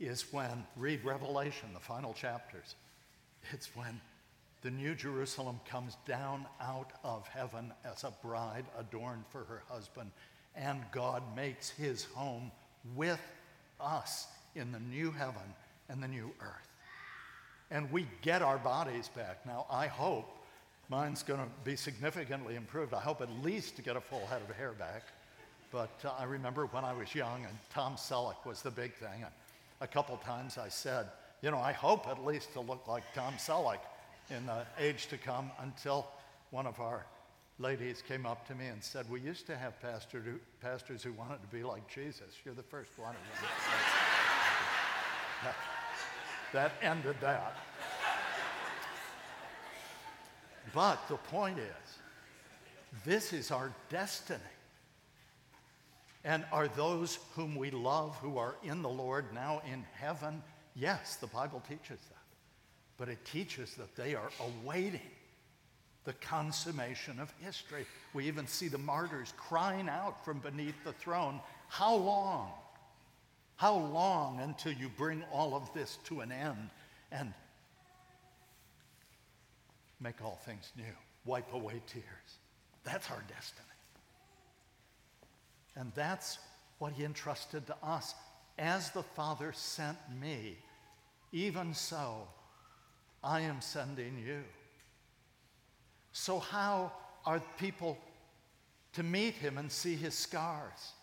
is 0.00 0.32
when, 0.32 0.64
read 0.76 1.04
Revelation, 1.04 1.68
the 1.72 1.80
final 1.80 2.12
chapters, 2.12 2.74
it's 3.52 3.74
when 3.76 4.00
the 4.62 4.70
New 4.70 4.94
Jerusalem 4.94 5.60
comes 5.68 5.96
down 6.06 6.46
out 6.60 6.92
of 7.04 7.26
heaven 7.28 7.72
as 7.84 8.04
a 8.04 8.12
bride 8.22 8.64
adorned 8.78 9.24
for 9.30 9.44
her 9.44 9.62
husband, 9.68 10.10
and 10.54 10.80
God 10.90 11.22
makes 11.36 11.70
his 11.70 12.04
home 12.04 12.50
with 12.94 13.20
us 13.80 14.26
in 14.54 14.72
the 14.72 14.80
new 14.80 15.10
heaven 15.10 15.42
and 15.88 16.02
the 16.02 16.08
new 16.08 16.30
earth. 16.40 16.68
And 17.70 17.90
we 17.90 18.06
get 18.22 18.42
our 18.42 18.58
bodies 18.58 19.08
back. 19.08 19.44
Now, 19.44 19.66
I 19.70 19.86
hope 19.86 20.28
mine's 20.88 21.22
going 21.22 21.40
to 21.40 21.46
be 21.64 21.76
significantly 21.76 22.54
improved. 22.54 22.94
I 22.94 23.00
hope 23.00 23.20
at 23.20 23.30
least 23.42 23.76
to 23.76 23.82
get 23.82 23.96
a 23.96 24.00
full 24.00 24.24
head 24.26 24.42
of 24.48 24.54
hair 24.56 24.72
back. 24.72 25.02
But 25.72 25.90
uh, 26.04 26.12
I 26.18 26.24
remember 26.24 26.66
when 26.66 26.84
I 26.84 26.92
was 26.92 27.14
young 27.14 27.44
and 27.44 27.56
Tom 27.70 27.96
Selleck 27.96 28.46
was 28.46 28.62
the 28.62 28.70
big 28.70 28.94
thing. 28.94 29.22
And 29.22 29.32
a 29.80 29.86
couple 29.86 30.16
times 30.18 30.58
I 30.58 30.68
said, 30.68 31.08
you 31.42 31.50
know, 31.50 31.58
I 31.58 31.72
hope 31.72 32.06
at 32.06 32.24
least 32.24 32.52
to 32.52 32.60
look 32.60 32.86
like 32.86 33.02
Tom 33.14 33.34
Selleck 33.34 33.80
in 34.30 34.46
the 34.46 34.64
age 34.78 35.08
to 35.08 35.18
come 35.18 35.50
until 35.60 36.06
one 36.50 36.66
of 36.66 36.80
our 36.80 37.04
ladies 37.58 38.02
came 38.06 38.26
up 38.26 38.46
to 38.48 38.54
me 38.54 38.66
and 38.66 38.82
said, 38.82 39.08
We 39.10 39.20
used 39.20 39.46
to 39.46 39.56
have 39.56 39.80
pastor 39.80 40.20
who, 40.20 40.38
pastors 40.60 41.02
who 41.02 41.12
wanted 41.12 41.40
to 41.42 41.48
be 41.48 41.62
like 41.62 41.88
Jesus. 41.88 42.34
You're 42.44 42.54
the 42.54 42.62
first 42.62 42.90
one. 42.98 43.14
of 43.14 43.16
that, 45.42 45.54
that 46.52 46.72
ended 46.82 47.16
that. 47.20 47.56
But 50.74 50.98
the 51.08 51.16
point 51.16 51.58
is, 51.58 51.98
this 53.04 53.32
is 53.32 53.50
our 53.50 53.72
destiny. 53.88 54.40
And 56.24 56.44
are 56.50 56.66
those 56.66 57.20
whom 57.34 57.54
we 57.54 57.70
love 57.70 58.16
who 58.16 58.36
are 58.36 58.56
in 58.64 58.82
the 58.82 58.88
Lord 58.88 59.32
now 59.32 59.62
in 59.72 59.84
heaven? 59.94 60.42
Yes, 60.74 61.16
the 61.16 61.28
Bible 61.28 61.62
teaches 61.68 62.00
that. 62.00 62.16
But 62.98 63.08
it 63.08 63.24
teaches 63.24 63.74
that 63.76 63.94
they 63.94 64.16
are 64.16 64.30
awaiting 64.64 65.00
the 66.06 66.14
consummation 66.14 67.20
of 67.20 67.30
history. 67.42 67.84
We 68.14 68.26
even 68.28 68.46
see 68.46 68.68
the 68.68 68.78
martyrs 68.78 69.34
crying 69.36 69.88
out 69.88 70.24
from 70.24 70.38
beneath 70.38 70.82
the 70.84 70.92
throne 70.92 71.40
How 71.68 71.94
long? 71.94 72.50
How 73.56 73.74
long 73.74 74.40
until 74.40 74.72
you 74.72 74.88
bring 74.88 75.24
all 75.32 75.54
of 75.54 75.72
this 75.74 75.98
to 76.04 76.20
an 76.20 76.30
end 76.30 76.70
and 77.10 77.34
make 80.00 80.22
all 80.22 80.38
things 80.46 80.70
new? 80.76 80.84
Wipe 81.24 81.52
away 81.52 81.82
tears. 81.86 82.04
That's 82.84 83.10
our 83.10 83.22
destiny. 83.28 83.66
And 85.74 85.90
that's 85.94 86.38
what 86.78 86.92
he 86.92 87.04
entrusted 87.04 87.66
to 87.66 87.76
us. 87.82 88.14
As 88.58 88.90
the 88.90 89.02
Father 89.02 89.52
sent 89.54 89.98
me, 90.20 90.56
even 91.32 91.74
so 91.74 92.28
I 93.24 93.40
am 93.40 93.60
sending 93.60 94.18
you. 94.24 94.44
So, 96.18 96.38
how 96.38 96.92
are 97.26 97.42
people 97.58 97.98
to 98.94 99.02
meet 99.02 99.34
him 99.34 99.58
and 99.58 99.70
see 99.70 99.94
his 99.94 100.14
scars? 100.14 100.94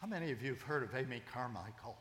How 0.00 0.06
many 0.06 0.30
of 0.30 0.40
you 0.40 0.50
have 0.50 0.62
heard 0.62 0.84
of 0.84 0.94
Amy 0.94 1.20
Carmichael? 1.32 1.96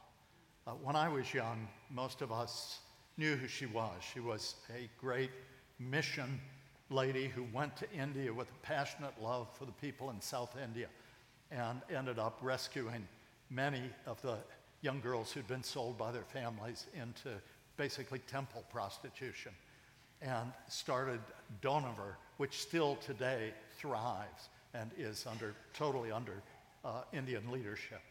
Uh, 0.67 0.73
when 0.83 0.95
I 0.95 1.09
was 1.09 1.33
young, 1.33 1.67
most 1.89 2.21
of 2.21 2.31
us 2.31 2.81
knew 3.17 3.35
who 3.35 3.47
she 3.47 3.65
was. 3.65 3.95
She 4.13 4.19
was 4.19 4.57
a 4.69 4.87
great 5.01 5.31
mission 5.79 6.39
lady 6.91 7.29
who 7.29 7.47
went 7.51 7.75
to 7.77 7.91
India 7.91 8.31
with 8.31 8.47
a 8.51 8.59
passionate 8.61 9.19
love 9.19 9.47
for 9.57 9.65
the 9.65 9.71
people 9.71 10.11
in 10.11 10.21
South 10.21 10.55
India 10.63 10.89
and 11.49 11.81
ended 11.89 12.19
up 12.19 12.37
rescuing 12.43 13.07
many 13.49 13.89
of 14.05 14.21
the 14.21 14.37
young 14.81 15.01
girls 15.01 15.31
who'd 15.31 15.47
been 15.47 15.63
sold 15.63 15.97
by 15.97 16.11
their 16.11 16.25
families 16.25 16.85
into 16.93 17.29
basically 17.75 18.19
temple 18.19 18.63
prostitution 18.69 19.51
and 20.21 20.51
started 20.67 21.19
Dohnavur, 21.61 22.15
which 22.37 22.61
still 22.61 22.95
today 22.97 23.53
thrives 23.77 24.49
and 24.73 24.91
is 24.97 25.25
under, 25.29 25.53
totally 25.73 26.11
under 26.11 26.41
uh, 26.83 27.01
Indian 27.13 27.51
leadership. 27.51 28.01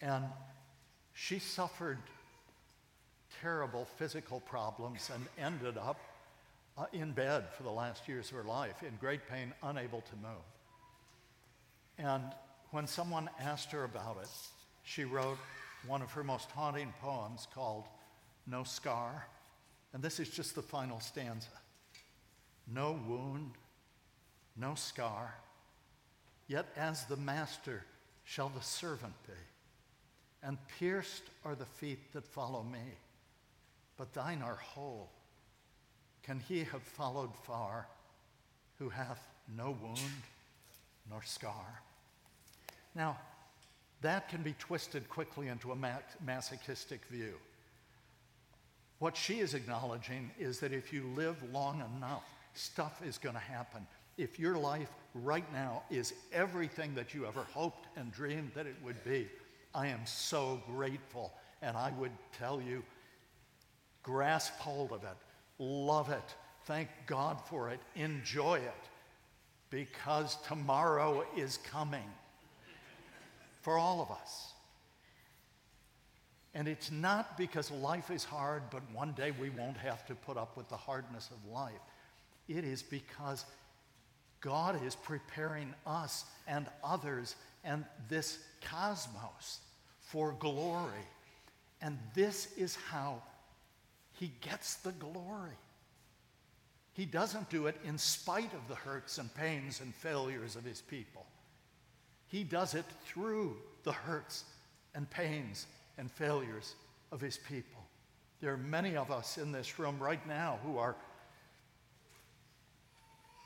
And 0.00 0.24
she 1.14 1.38
suffered 1.38 1.98
terrible 3.40 3.86
physical 3.96 4.40
problems 4.40 5.10
and 5.12 5.24
ended 5.38 5.76
up 5.76 5.98
uh, 6.76 6.86
in 6.92 7.12
bed 7.12 7.44
for 7.56 7.62
the 7.62 7.70
last 7.70 8.08
years 8.08 8.30
of 8.30 8.36
her 8.36 8.44
life 8.44 8.82
in 8.82 8.96
great 9.00 9.28
pain, 9.28 9.52
unable 9.62 10.00
to 10.02 10.16
move. 10.16 10.44
And 11.98 12.24
when 12.70 12.86
someone 12.86 13.30
asked 13.40 13.70
her 13.70 13.84
about 13.84 14.18
it, 14.20 14.28
she 14.82 15.04
wrote 15.04 15.38
one 15.86 16.02
of 16.02 16.10
her 16.12 16.24
most 16.24 16.50
haunting 16.50 16.92
poems 17.00 17.46
called 17.54 17.84
No 18.46 18.64
Scar. 18.64 19.26
And 19.94 20.02
this 20.02 20.18
is 20.18 20.28
just 20.28 20.56
the 20.56 20.62
final 20.62 21.00
stanza 21.00 21.48
No 22.70 23.00
wound, 23.08 23.52
no 24.56 24.74
scar, 24.74 25.34
yet 26.48 26.66
as 26.76 27.04
the 27.04 27.16
master 27.16 27.84
shall 28.24 28.48
the 28.48 28.60
servant 28.60 29.14
be. 29.26 29.32
And 30.42 30.58
pierced 30.78 31.22
are 31.44 31.54
the 31.54 31.64
feet 31.64 32.12
that 32.12 32.26
follow 32.26 32.62
me, 32.62 32.98
but 33.96 34.12
thine 34.12 34.42
are 34.42 34.56
whole. 34.56 35.08
Can 36.22 36.40
he 36.40 36.64
have 36.64 36.82
followed 36.82 37.34
far 37.44 37.86
who 38.78 38.88
hath 38.88 39.26
no 39.56 39.76
wound 39.80 40.22
nor 41.08 41.22
scar? 41.22 41.82
Now, 42.94 43.16
that 44.02 44.28
can 44.28 44.42
be 44.42 44.54
twisted 44.58 45.08
quickly 45.08 45.48
into 45.48 45.72
a 45.72 45.76
masochistic 46.24 47.04
view. 47.06 47.34
What 48.98 49.16
she 49.16 49.40
is 49.40 49.54
acknowledging 49.54 50.30
is 50.38 50.60
that 50.60 50.72
if 50.72 50.92
you 50.92 51.04
live 51.16 51.36
long 51.52 51.82
enough, 51.96 52.22
stuff 52.54 53.02
is 53.04 53.18
going 53.18 53.34
to 53.34 53.40
happen. 53.40 53.86
If 54.16 54.38
your 54.38 54.56
life 54.56 54.90
right 55.14 55.50
now 55.52 55.82
is 55.90 56.14
everything 56.32 56.94
that 56.94 57.12
you 57.12 57.26
ever 57.26 57.42
hoped 57.52 57.88
and 57.96 58.12
dreamed 58.12 58.52
that 58.54 58.66
it 58.66 58.76
would 58.82 59.02
be, 59.04 59.28
I 59.74 59.88
am 59.88 60.00
so 60.04 60.62
grateful. 60.66 61.32
And 61.62 61.76
I 61.76 61.90
would 61.98 62.12
tell 62.38 62.60
you, 62.60 62.82
grasp 64.02 64.54
hold 64.58 64.92
of 64.92 65.02
it, 65.02 65.16
love 65.58 66.10
it, 66.10 66.34
thank 66.64 66.88
God 67.06 67.40
for 67.46 67.70
it, 67.70 67.80
enjoy 67.96 68.56
it, 68.56 68.88
because 69.70 70.36
tomorrow 70.46 71.24
is 71.36 71.58
coming 71.58 72.08
for 73.62 73.78
all 73.78 74.00
of 74.00 74.10
us. 74.10 74.53
And 76.54 76.68
it's 76.68 76.90
not 76.90 77.36
because 77.36 77.70
life 77.70 78.10
is 78.10 78.24
hard, 78.24 78.62
but 78.70 78.82
one 78.92 79.12
day 79.12 79.32
we 79.32 79.50
won't 79.50 79.76
have 79.76 80.06
to 80.06 80.14
put 80.14 80.36
up 80.36 80.56
with 80.56 80.68
the 80.68 80.76
hardness 80.76 81.30
of 81.30 81.52
life. 81.52 81.72
It 82.48 82.64
is 82.64 82.82
because 82.82 83.44
God 84.40 84.84
is 84.84 84.94
preparing 84.94 85.74
us 85.86 86.24
and 86.46 86.66
others 86.84 87.34
and 87.64 87.84
this 88.08 88.38
cosmos 88.60 89.60
for 90.00 90.32
glory. 90.38 91.08
And 91.80 91.98
this 92.14 92.52
is 92.56 92.76
how 92.76 93.22
he 94.12 94.30
gets 94.40 94.76
the 94.76 94.92
glory. 94.92 95.56
He 96.92 97.04
doesn't 97.04 97.50
do 97.50 97.66
it 97.66 97.76
in 97.84 97.98
spite 97.98 98.52
of 98.52 98.68
the 98.68 98.76
hurts 98.76 99.18
and 99.18 99.34
pains 99.34 99.80
and 99.80 99.92
failures 99.92 100.54
of 100.54 100.64
his 100.64 100.80
people. 100.82 101.26
He 102.28 102.44
does 102.44 102.74
it 102.74 102.84
through 103.04 103.56
the 103.82 103.92
hurts 103.92 104.44
and 104.94 105.10
pains 105.10 105.66
and 105.98 106.10
failures 106.10 106.74
of 107.12 107.20
his 107.20 107.38
people. 107.38 107.82
There 108.40 108.52
are 108.52 108.58
many 108.58 108.96
of 108.96 109.10
us 109.10 109.38
in 109.38 109.52
this 109.52 109.78
room 109.78 109.98
right 109.98 110.26
now 110.26 110.58
who 110.64 110.78
are 110.78 110.96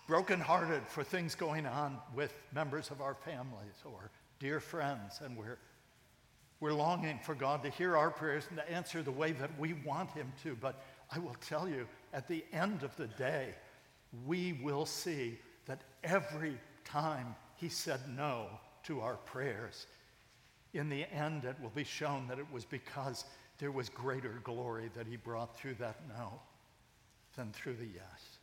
brokenhearted 0.06 0.86
for 0.88 1.04
things 1.04 1.34
going 1.34 1.66
on 1.66 1.98
with 2.14 2.32
members 2.52 2.90
of 2.90 3.00
our 3.02 3.14
families 3.14 3.74
or 3.84 4.10
dear 4.40 4.58
friends, 4.58 5.20
and 5.22 5.36
we're, 5.36 5.58
we're 6.60 6.72
longing 6.72 7.20
for 7.22 7.34
God 7.34 7.62
to 7.62 7.70
hear 7.70 7.96
our 7.96 8.10
prayers 8.10 8.44
and 8.48 8.58
to 8.58 8.70
answer 8.70 9.02
the 9.02 9.12
way 9.12 9.32
that 9.32 9.50
we 9.58 9.74
want 9.84 10.10
Him 10.12 10.32
to. 10.42 10.56
But 10.56 10.82
I 11.14 11.18
will 11.18 11.36
tell 11.46 11.68
you, 11.68 11.86
at 12.14 12.26
the 12.26 12.44
end 12.52 12.82
of 12.82 12.96
the 12.96 13.06
day, 13.06 13.54
we 14.26 14.58
will 14.62 14.86
see 14.86 15.38
that 15.66 15.82
every 16.02 16.58
time 16.84 17.36
He 17.56 17.68
said 17.68 18.00
no, 18.16 18.46
to 18.84 19.00
our 19.00 19.16
prayers. 19.16 19.86
In 20.74 20.88
the 20.88 21.04
end, 21.12 21.44
it 21.44 21.56
will 21.62 21.70
be 21.70 21.84
shown 21.84 22.26
that 22.28 22.38
it 22.38 22.46
was 22.52 22.64
because 22.64 23.24
there 23.58 23.72
was 23.72 23.88
greater 23.88 24.40
glory 24.44 24.90
that 24.96 25.06
he 25.06 25.16
brought 25.16 25.56
through 25.56 25.74
that 25.74 25.96
no 26.08 26.40
than 27.36 27.52
through 27.52 27.74
the 27.74 27.86
yes 27.86 28.38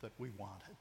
that 0.00 0.12
we 0.18 0.30
wanted. 0.38 0.76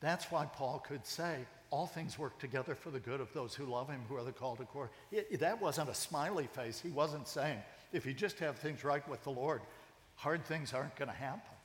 That's 0.00 0.30
why 0.30 0.44
Paul 0.46 0.78
could 0.86 1.06
say, 1.06 1.38
all 1.70 1.86
things 1.86 2.18
work 2.18 2.38
together 2.38 2.74
for 2.74 2.90
the 2.90 3.00
good 3.00 3.20
of 3.20 3.32
those 3.32 3.54
who 3.54 3.64
love 3.64 3.88
him, 3.88 4.00
who 4.08 4.16
are 4.16 4.22
the 4.22 4.30
called 4.30 4.60
according. 4.60 4.94
That 5.40 5.60
wasn't 5.60 5.88
a 5.88 5.94
smiley 5.94 6.46
face. 6.46 6.78
He 6.80 6.90
wasn't 6.90 7.26
saying, 7.26 7.58
if 7.92 8.06
you 8.06 8.14
just 8.14 8.38
have 8.38 8.56
things 8.56 8.84
right 8.84 9.06
with 9.08 9.24
the 9.24 9.30
Lord, 9.30 9.62
hard 10.14 10.44
things 10.44 10.72
aren't 10.72 10.94
going 10.96 11.10
to 11.10 11.14
happen. 11.16 11.56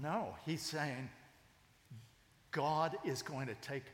No, 0.00 0.34
he's 0.46 0.62
saying, 0.62 1.10
God 2.52 2.96
is 3.04 3.22
going 3.22 3.48
to 3.48 3.54
take 3.56 3.84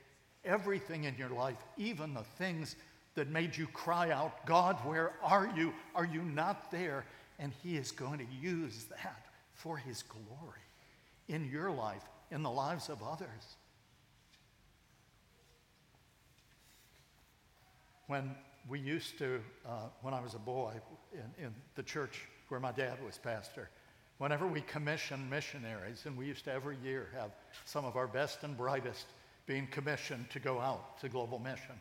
everything 0.45 1.05
in 1.05 1.17
your 1.17 1.31
life, 1.31 1.57
even 1.77 2.15
the 2.15 2.25
things 2.39 2.77
that 3.15 3.29
made 3.29 3.57
you 3.57 3.67
cry 3.67 4.11
out, 4.11 4.47
God, 4.47 4.77
where 4.85 5.13
are 5.23 5.51
you? 5.57 5.73
Are 5.95 6.05
you 6.05 6.23
not 6.23 6.71
there? 6.71 7.05
And 7.39 7.53
He 7.63 7.77
is 7.77 7.93
going 7.93 8.19
to 8.19 8.27
use 8.41 8.85
that 8.91 9.27
for 9.55 9.77
His 9.77 10.03
glory 10.03 10.61
in 11.29 11.49
your 11.51 11.71
life, 11.71 12.03
in 12.31 12.43
the 12.43 12.51
lives 12.51 12.89
of 12.89 13.03
others. 13.03 13.57
When 18.07 18.35
we 18.69 18.79
used 18.79 19.19
to, 19.19 19.41
uh, 19.67 19.89
when 20.03 20.15
I 20.15 20.21
was 20.21 20.35
a 20.35 20.39
boy 20.39 20.75
in, 21.13 21.45
in 21.47 21.55
the 21.75 21.83
church 21.83 22.27
where 22.49 22.61
my 22.61 22.73
dad 22.73 23.03
was 23.05 23.19
pastor, 23.19 23.69
whenever 24.19 24.47
we 24.47 24.61
commissioned 24.63 25.29
missionaries, 25.29 26.03
and 26.07 26.17
we 26.17 26.27
used 26.27 26.45
to 26.45 26.53
every 26.53 26.77
year 26.83 27.09
have 27.19 27.31
some 27.65 27.85
of 27.85 27.97
our 27.97 28.07
best 28.07 28.43
and 28.43 28.57
brightest 28.57 29.07
being 29.47 29.67
commissioned 29.67 30.31
to 30.31 30.39
go 30.39 30.61
out 30.61 30.99
to 31.01 31.09
global 31.09 31.39
mission, 31.39 31.75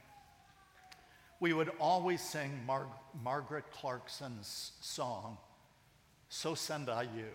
we 1.39 1.53
would 1.53 1.71
always 1.79 2.21
sing 2.21 2.51
Mar- 2.65 2.87
Margaret 3.23 3.65
Clarkson's 3.71 4.73
song, 4.79 5.37
So 6.29 6.55
Send 6.55 6.89
I 6.89 7.03
You. 7.03 7.29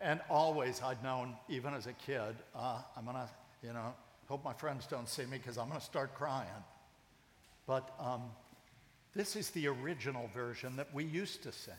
And 0.00 0.20
always 0.30 0.82
I'd 0.82 1.02
known, 1.02 1.36
even 1.48 1.74
as 1.74 1.86
a 1.86 1.92
kid, 1.92 2.34
uh, 2.54 2.82
I'm 2.96 3.04
to, 3.16 3.28
you 3.62 3.72
know, 3.72 3.94
hope 4.26 4.44
my 4.44 4.54
friends 4.54 4.86
don't 4.86 5.08
see 5.08 5.26
me 5.26 5.36
because 5.36 5.58
I'm 5.58 5.68
to 5.80 5.86
start 5.86 6.14
crying. 6.14 6.48
But 7.66 7.94
um, 8.00 8.22
this 9.14 9.36
is 9.36 9.50
the 9.50 9.68
original 9.68 10.28
version 10.32 10.76
that 10.76 10.92
we 10.94 11.04
used 11.04 11.42
to 11.42 11.52
sing. 11.52 11.74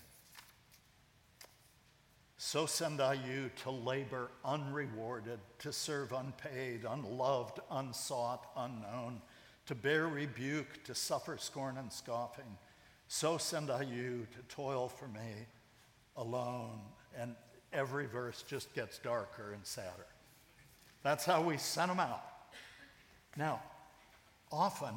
So 2.44 2.66
send 2.66 3.02
I 3.02 3.14
you 3.14 3.52
to 3.62 3.70
labor 3.70 4.32
unrewarded, 4.44 5.38
to 5.60 5.72
serve 5.72 6.12
unpaid, 6.12 6.86
unloved, 6.90 7.60
unsought, 7.70 8.48
unknown, 8.58 9.22
to 9.68 9.76
bear 9.76 10.08
rebuke, 10.08 10.84
to 10.86 10.96
suffer 10.96 11.38
scorn 11.38 11.78
and 11.78 11.94
scoffing. 11.94 12.58
So 13.08 13.38
send 13.38 13.70
I 13.70 13.84
you 13.84 14.26
to 14.32 14.56
toil 14.56 14.88
for 14.90 15.08
me 15.08 15.46
alone. 16.18 16.80
And 17.16 17.36
every 17.74 18.08
verse 18.08 18.42
just 18.42 18.74
gets 18.74 18.98
darker 18.98 19.54
and 19.54 19.64
sadder. 19.64 20.08
That's 21.04 21.26
how 21.26 21.44
we 21.44 21.58
sent 21.58 21.90
them 21.90 22.00
out. 22.00 22.24
Now, 23.38 23.62
often 24.52 24.96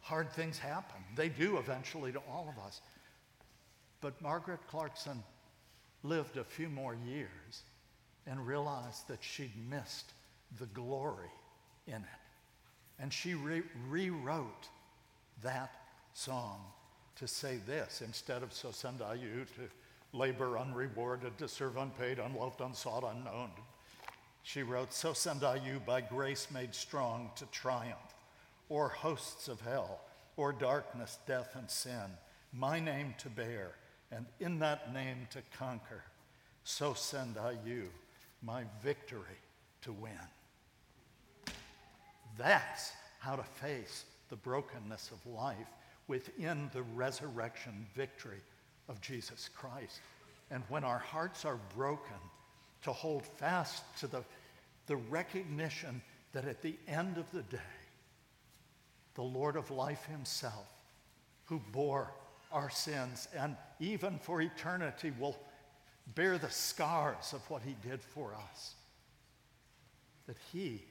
hard 0.00 0.30
things 0.30 0.58
happen. 0.58 1.02
They 1.16 1.28
do 1.28 1.56
eventually 1.56 2.12
to 2.12 2.20
all 2.30 2.54
of 2.56 2.64
us. 2.64 2.82
But 4.00 4.22
Margaret 4.22 4.60
Clarkson 4.68 5.24
lived 6.08 6.36
a 6.36 6.44
few 6.44 6.68
more 6.68 6.96
years 7.06 7.62
and 8.26 8.46
realized 8.46 9.08
that 9.08 9.22
she'd 9.22 9.52
missed 9.70 10.12
the 10.58 10.66
glory 10.66 11.30
in 11.86 11.94
it. 11.94 12.22
And 12.98 13.12
she 13.12 13.34
re- 13.34 13.62
rewrote 13.88 14.68
that 15.42 15.72
song 16.14 16.60
to 17.16 17.28
say 17.28 17.58
this 17.66 18.02
instead 18.02 18.42
of 18.42 18.52
So 18.52 18.70
send 18.70 19.02
I 19.02 19.14
you 19.14 19.46
to 19.56 20.16
labor 20.16 20.58
unrewarded, 20.58 21.36
to 21.38 21.48
serve 21.48 21.76
unpaid, 21.76 22.18
unloved, 22.18 22.60
unsought, 22.60 23.04
unknown. 23.04 23.50
She 24.42 24.62
wrote, 24.62 24.92
So 24.92 25.12
send 25.12 25.44
I 25.44 25.56
you 25.56 25.80
by 25.84 26.00
grace 26.00 26.48
made 26.52 26.74
strong 26.74 27.30
to 27.36 27.46
triumph, 27.46 28.14
or 28.68 28.88
hosts 28.88 29.48
of 29.48 29.60
hell, 29.60 30.00
or 30.36 30.52
darkness, 30.52 31.18
death, 31.26 31.54
and 31.54 31.70
sin, 31.70 32.10
my 32.52 32.80
name 32.80 33.14
to 33.18 33.28
bear 33.28 33.72
and 34.16 34.24
in 34.40 34.58
that 34.60 34.94
name 34.94 35.28
to 35.30 35.42
conquer. 35.58 36.02
So 36.64 36.94
send 36.94 37.36
I 37.36 37.54
you 37.66 37.90
my 38.42 38.64
victory 38.82 39.38
to 39.82 39.92
win. 39.92 40.12
That's 42.38 42.92
how 43.20 43.36
to 43.36 43.42
face 43.42 44.04
the 44.30 44.36
brokenness 44.36 45.10
of 45.10 45.32
life 45.32 45.56
within 46.08 46.70
the 46.72 46.82
resurrection 46.82 47.86
victory 47.94 48.40
of 48.88 49.00
Jesus 49.00 49.50
Christ. 49.54 50.00
And 50.50 50.62
when 50.68 50.82
our 50.82 50.98
hearts 50.98 51.44
are 51.44 51.58
broken, 51.76 52.16
to 52.82 52.92
hold 52.92 53.24
fast 53.24 53.82
to 53.98 54.06
the, 54.06 54.22
the 54.86 54.96
recognition 54.96 56.00
that 56.32 56.44
at 56.44 56.62
the 56.62 56.76
end 56.86 57.18
of 57.18 57.30
the 57.32 57.42
day, 57.42 57.58
the 59.14 59.22
Lord 59.22 59.56
of 59.56 59.70
life 59.70 60.04
himself, 60.04 60.68
who 61.46 61.60
bore 61.72 62.12
our 62.52 62.70
sins 62.70 63.28
and 63.36 63.56
even 63.80 64.18
for 64.18 64.40
eternity 64.40 65.12
will 65.18 65.36
bear 66.14 66.38
the 66.38 66.50
scars 66.50 67.32
of 67.32 67.48
what 67.50 67.62
he 67.62 67.76
did 67.86 68.00
for 68.00 68.34
us. 68.34 68.74
That 70.26 70.36
he 70.52 70.82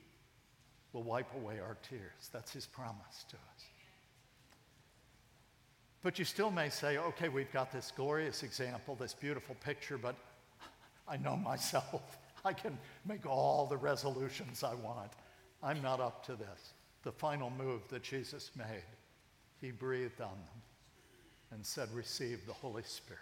will 0.94 1.04
wipe 1.04 1.34
away 1.36 1.60
our 1.60 1.78
tears. 1.88 2.30
That's 2.32 2.54
his 2.54 2.66
promise 2.66 3.26
to 3.30 3.36
us. 3.36 3.66
But 6.02 6.20
you 6.20 6.26
still 6.26 6.52
may 6.52 6.70
say, 6.70 6.98
okay, 6.98 7.30
we've 7.30 7.52
got 7.52 7.72
this 7.72 7.92
glorious 7.96 8.44
example, 8.44 8.96
this 8.96 9.14
beautiful 9.14 9.56
picture, 9.64 9.98
but 9.98 10.16
I 11.08 11.18
know 11.18 11.36
myself. 11.36 12.18
I 12.46 12.54
can 12.54 12.78
make 13.06 13.26
all 13.26 13.66
the 13.66 13.78
resolutions 13.78 14.64
I 14.64 14.76
want. 14.76 15.12
I'm 15.64 15.82
not 15.82 16.00
up 16.00 16.24
to 16.28 16.36
this. 16.36 16.74
The 17.02 17.12
final 17.12 17.50
move 17.50 17.82
that 17.90 18.04
Jesus 18.04 18.52
made, 18.56 18.84
he 19.60 19.72
breathed 19.72 20.22
on 20.22 20.30
them 20.30 20.62
and 21.56 21.66
said, 21.66 21.90
Receive 21.94 22.46
the 22.46 22.54
Holy 22.54 22.84
Spirit. 22.84 23.22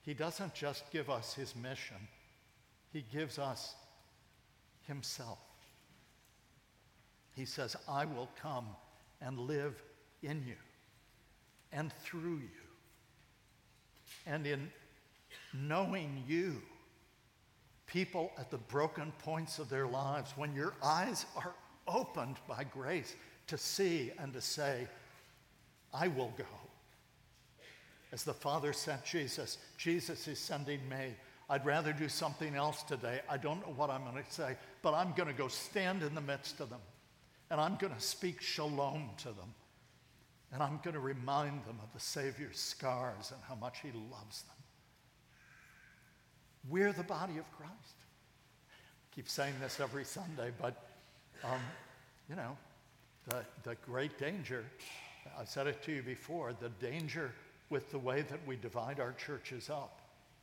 He 0.00 0.14
doesn't 0.14 0.54
just 0.54 0.90
give 0.90 1.10
us 1.10 1.34
his 1.34 1.54
mission, 1.56 1.96
he 2.92 3.04
gives 3.12 3.38
us 3.38 3.74
himself. 4.86 5.38
He 7.34 7.44
says, 7.44 7.76
I 7.88 8.04
will 8.04 8.28
come 8.40 8.66
and 9.20 9.38
live 9.38 9.82
in 10.22 10.44
you 10.46 10.56
and 11.72 11.92
through 12.04 12.36
you. 12.36 12.62
And 14.26 14.46
in 14.46 14.70
knowing 15.54 16.22
you, 16.28 16.60
people 17.86 18.32
at 18.38 18.50
the 18.50 18.58
broken 18.58 19.12
points 19.18 19.58
of 19.58 19.70
their 19.70 19.86
lives, 19.86 20.32
when 20.36 20.54
your 20.54 20.74
eyes 20.82 21.24
are 21.34 21.54
opened 21.88 22.36
by 22.46 22.64
grace 22.64 23.16
to 23.46 23.56
see 23.56 24.12
and 24.18 24.32
to 24.34 24.40
say, 24.42 24.86
I 25.92 26.08
will 26.08 26.32
go. 26.36 26.44
As 28.12 28.24
the 28.24 28.34
Father 28.34 28.72
sent 28.72 29.04
Jesus, 29.04 29.58
Jesus 29.78 30.28
is 30.28 30.38
sending 30.38 30.86
me. 30.88 31.14
I'd 31.48 31.64
rather 31.66 31.92
do 31.92 32.08
something 32.08 32.54
else 32.54 32.82
today. 32.82 33.20
I 33.28 33.36
don't 33.36 33.60
know 33.66 33.72
what 33.74 33.90
I'm 33.90 34.04
going 34.04 34.22
to 34.22 34.32
say, 34.32 34.56
but 34.82 34.94
I'm 34.94 35.12
going 35.12 35.28
to 35.28 35.34
go 35.34 35.48
stand 35.48 36.02
in 36.02 36.14
the 36.14 36.20
midst 36.20 36.60
of 36.60 36.70
them. 36.70 36.80
And 37.50 37.60
I'm 37.60 37.76
going 37.76 37.94
to 37.94 38.00
speak 38.00 38.40
shalom 38.40 39.10
to 39.18 39.28
them. 39.28 39.54
And 40.52 40.62
I'm 40.62 40.78
going 40.82 40.94
to 40.94 41.00
remind 41.00 41.64
them 41.64 41.78
of 41.82 41.92
the 41.94 42.00
Savior's 42.00 42.58
scars 42.58 43.32
and 43.32 43.40
how 43.48 43.54
much 43.54 43.80
He 43.80 43.90
loves 44.10 44.42
them. 44.42 44.56
We're 46.68 46.92
the 46.92 47.02
body 47.02 47.38
of 47.38 47.50
Christ. 47.56 47.72
I 48.70 49.14
keep 49.14 49.28
saying 49.28 49.54
this 49.60 49.80
every 49.80 50.04
Sunday, 50.04 50.50
but, 50.60 50.86
um, 51.44 51.60
you 52.28 52.36
know, 52.36 52.56
the, 53.28 53.44
the 53.62 53.74
great 53.86 54.18
danger 54.18 54.64
I've 55.38 55.48
said 55.48 55.66
it 55.66 55.82
to 55.84 55.92
you 55.92 56.02
before 56.02 56.52
the 56.52 56.68
danger 56.68 57.32
with 57.70 57.90
the 57.90 57.98
way 57.98 58.22
that 58.22 58.40
we 58.46 58.56
divide 58.56 59.00
our 59.00 59.12
churches 59.12 59.70
up 59.70 60.00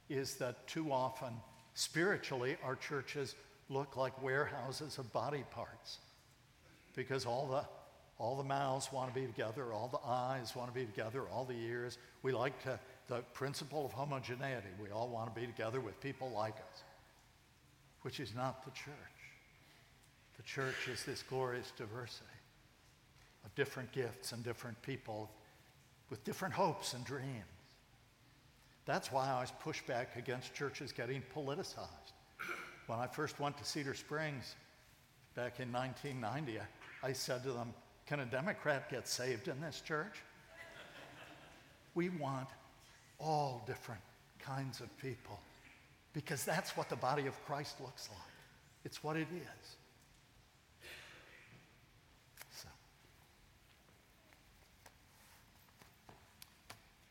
is 0.09 0.35
that 0.35 0.67
too 0.67 0.91
often, 0.91 1.33
spiritually, 1.73 2.57
our 2.63 2.75
churches 2.75 3.35
look 3.69 3.95
like 3.95 4.21
warehouses 4.23 4.97
of 4.97 5.11
body 5.13 5.43
parts 5.51 5.99
because 6.95 7.25
all 7.25 7.47
the 7.47 7.63
all 8.17 8.35
the 8.35 8.43
mouths 8.43 8.91
want 8.91 9.13
to 9.13 9.17
be 9.17 9.25
together, 9.25 9.71
all 9.71 9.87
the 9.87 10.05
eyes 10.05 10.53
want 10.53 10.69
to 10.69 10.77
be 10.77 10.85
together, 10.85 11.23
all 11.31 11.45
the 11.45 11.57
ears. 11.57 11.97
We 12.21 12.33
like 12.33 12.61
to, 12.63 12.77
the 13.07 13.19
principle 13.33 13.85
of 13.85 13.93
homogeneity. 13.93 14.67
We 14.81 14.89
all 14.89 15.07
want 15.07 15.33
to 15.33 15.39
be 15.39 15.47
together 15.47 15.79
with 15.79 16.01
people 16.01 16.29
like 16.31 16.55
us, 16.55 16.83
which 18.01 18.19
is 18.19 18.35
not 18.35 18.65
the 18.65 18.71
church. 18.71 18.93
The 20.35 20.43
church 20.43 20.89
is 20.91 21.05
this 21.05 21.23
glorious 21.23 21.71
diversity 21.77 22.38
of 23.45 23.53
different 23.55 23.91
gifts 23.91 24.31
and 24.31 24.43
different 24.43 24.81
people 24.81 25.29
with 26.09 26.23
different 26.23 26.53
hopes 26.53 26.93
and 26.93 27.05
dreams. 27.05 27.45
That's 28.85 29.11
why 29.11 29.27
I 29.27 29.33
always 29.33 29.51
push 29.59 29.81
back 29.83 30.15
against 30.15 30.55
churches 30.55 30.91
getting 30.91 31.21
politicized. 31.35 32.13
When 32.87 32.97
I 32.97 33.05
first 33.05 33.39
went 33.39 33.55
to 33.59 33.63
Cedar 33.63 33.93
Springs 33.93 34.55
back 35.35 35.59
in 35.59 35.71
1990, 35.71 36.59
I 37.03 37.13
said 37.13 37.43
to 37.43 37.51
them, 37.51 37.71
Can 38.07 38.21
a 38.21 38.25
Democrat 38.25 38.89
get 38.89 39.07
saved 39.07 39.47
in 39.47 39.61
this 39.61 39.81
church? 39.81 40.23
We 41.93 42.09
want 42.09 42.47
all 43.19 43.63
different 43.67 44.01
kinds 44.39 44.79
of 44.79 44.95
people 44.97 45.39
because 46.13 46.43
that's 46.43 46.75
what 46.75 46.89
the 46.89 46.95
body 46.95 47.27
of 47.27 47.45
Christ 47.45 47.79
looks 47.81 48.09
like. 48.09 48.33
It's 48.85 49.03
what 49.03 49.17
it 49.17 49.27
is. 49.31 49.75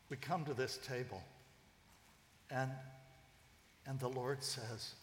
We 0.09 0.17
come 0.17 0.45
to 0.45 0.53
this 0.53 0.79
table 0.85 1.21
and, 2.49 2.71
and 3.85 3.99
the 3.99 4.07
Lord 4.07 4.43
says, 4.43 4.93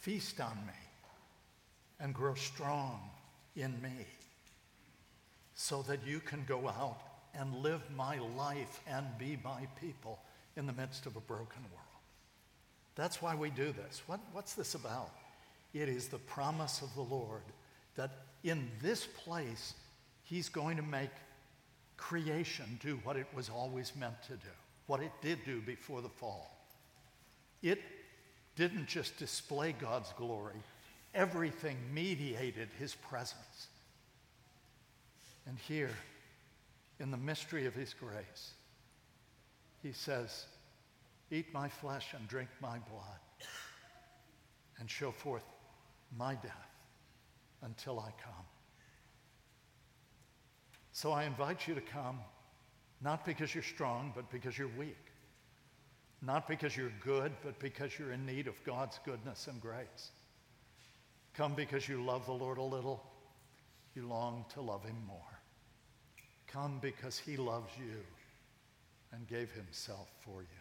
Feast 0.00 0.40
on 0.40 0.56
me 0.66 0.72
and 2.00 2.14
grow 2.14 2.34
strong 2.34 3.00
in 3.54 3.80
me 3.82 4.06
so 5.54 5.82
that 5.82 6.00
you 6.06 6.20
can 6.20 6.44
go 6.48 6.68
out 6.68 7.00
and 7.34 7.54
live 7.56 7.82
my 7.94 8.18
life 8.36 8.80
and 8.88 9.06
be 9.18 9.38
my 9.44 9.66
people 9.80 10.18
in 10.56 10.66
the 10.66 10.72
midst 10.72 11.06
of 11.06 11.16
a 11.16 11.20
broken 11.20 11.62
world. 11.70 11.86
That's 12.96 13.22
why 13.22 13.34
we 13.34 13.50
do 13.50 13.72
this. 13.72 14.02
What, 14.06 14.20
what's 14.32 14.54
this 14.54 14.74
about? 14.74 15.10
It 15.72 15.88
is 15.88 16.08
the 16.08 16.18
promise 16.18 16.82
of 16.82 16.92
the 16.94 17.02
Lord 17.02 17.42
that 17.94 18.10
in 18.42 18.70
this 18.82 19.06
place, 19.06 19.74
He's 20.24 20.48
going 20.48 20.76
to 20.76 20.82
make 20.82 21.10
creation 22.00 22.78
do 22.82 22.98
what 23.04 23.16
it 23.16 23.26
was 23.34 23.50
always 23.50 23.92
meant 23.94 24.20
to 24.22 24.32
do, 24.32 24.56
what 24.86 25.00
it 25.00 25.12
did 25.20 25.38
do 25.44 25.60
before 25.60 26.00
the 26.00 26.08
fall. 26.08 26.56
It 27.62 27.80
didn't 28.56 28.88
just 28.88 29.16
display 29.18 29.72
God's 29.72 30.12
glory, 30.14 30.56
everything 31.14 31.76
mediated 31.92 32.68
his 32.78 32.94
presence. 32.94 33.68
And 35.46 35.58
here, 35.58 35.90
in 36.98 37.10
the 37.10 37.16
mystery 37.16 37.66
of 37.66 37.74
his 37.74 37.94
grace, 37.94 38.52
he 39.82 39.92
says, 39.92 40.46
Eat 41.30 41.52
my 41.52 41.68
flesh 41.68 42.08
and 42.16 42.26
drink 42.26 42.48
my 42.60 42.78
blood, 42.90 43.20
and 44.78 44.90
show 44.90 45.10
forth 45.10 45.44
my 46.16 46.34
death 46.34 46.74
until 47.62 48.00
I 48.00 48.10
come. 48.22 48.46
So 50.92 51.12
I 51.12 51.24
invite 51.24 51.66
you 51.68 51.74
to 51.74 51.80
come, 51.80 52.18
not 53.00 53.24
because 53.24 53.54
you're 53.54 53.62
strong, 53.62 54.12
but 54.14 54.30
because 54.30 54.58
you're 54.58 54.70
weak. 54.78 54.96
Not 56.22 56.46
because 56.46 56.76
you're 56.76 56.92
good, 57.02 57.32
but 57.42 57.58
because 57.58 57.98
you're 57.98 58.12
in 58.12 58.26
need 58.26 58.46
of 58.46 58.62
God's 58.64 59.00
goodness 59.04 59.46
and 59.46 59.60
grace. 59.60 60.10
Come 61.34 61.54
because 61.54 61.88
you 61.88 62.04
love 62.04 62.26
the 62.26 62.32
Lord 62.32 62.58
a 62.58 62.62
little, 62.62 63.02
you 63.94 64.06
long 64.06 64.44
to 64.54 64.60
love 64.60 64.84
him 64.84 64.96
more. 65.06 65.16
Come 66.46 66.78
because 66.82 67.18
he 67.18 67.36
loves 67.36 67.70
you 67.78 68.04
and 69.12 69.26
gave 69.28 69.50
himself 69.52 70.08
for 70.24 70.42
you. 70.42 70.59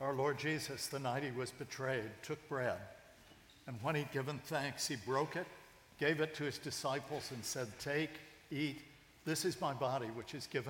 Our 0.00 0.14
Lord 0.14 0.38
Jesus, 0.38 0.86
the 0.86 0.98
night 0.98 1.22
he 1.22 1.30
was 1.30 1.50
betrayed, 1.50 2.10
took 2.22 2.48
bread, 2.48 2.78
and 3.66 3.76
when 3.82 3.94
he'd 3.94 4.10
given 4.12 4.40
thanks, 4.46 4.88
he 4.88 4.96
broke 4.96 5.36
it, 5.36 5.46
gave 5.98 6.20
it 6.20 6.34
to 6.36 6.44
his 6.44 6.56
disciples, 6.56 7.30
and 7.34 7.44
said, 7.44 7.68
Take, 7.78 8.10
eat. 8.50 8.80
This 9.26 9.44
is 9.44 9.60
my 9.60 9.74
body, 9.74 10.06
which 10.06 10.34
is 10.34 10.46
given 10.46 10.68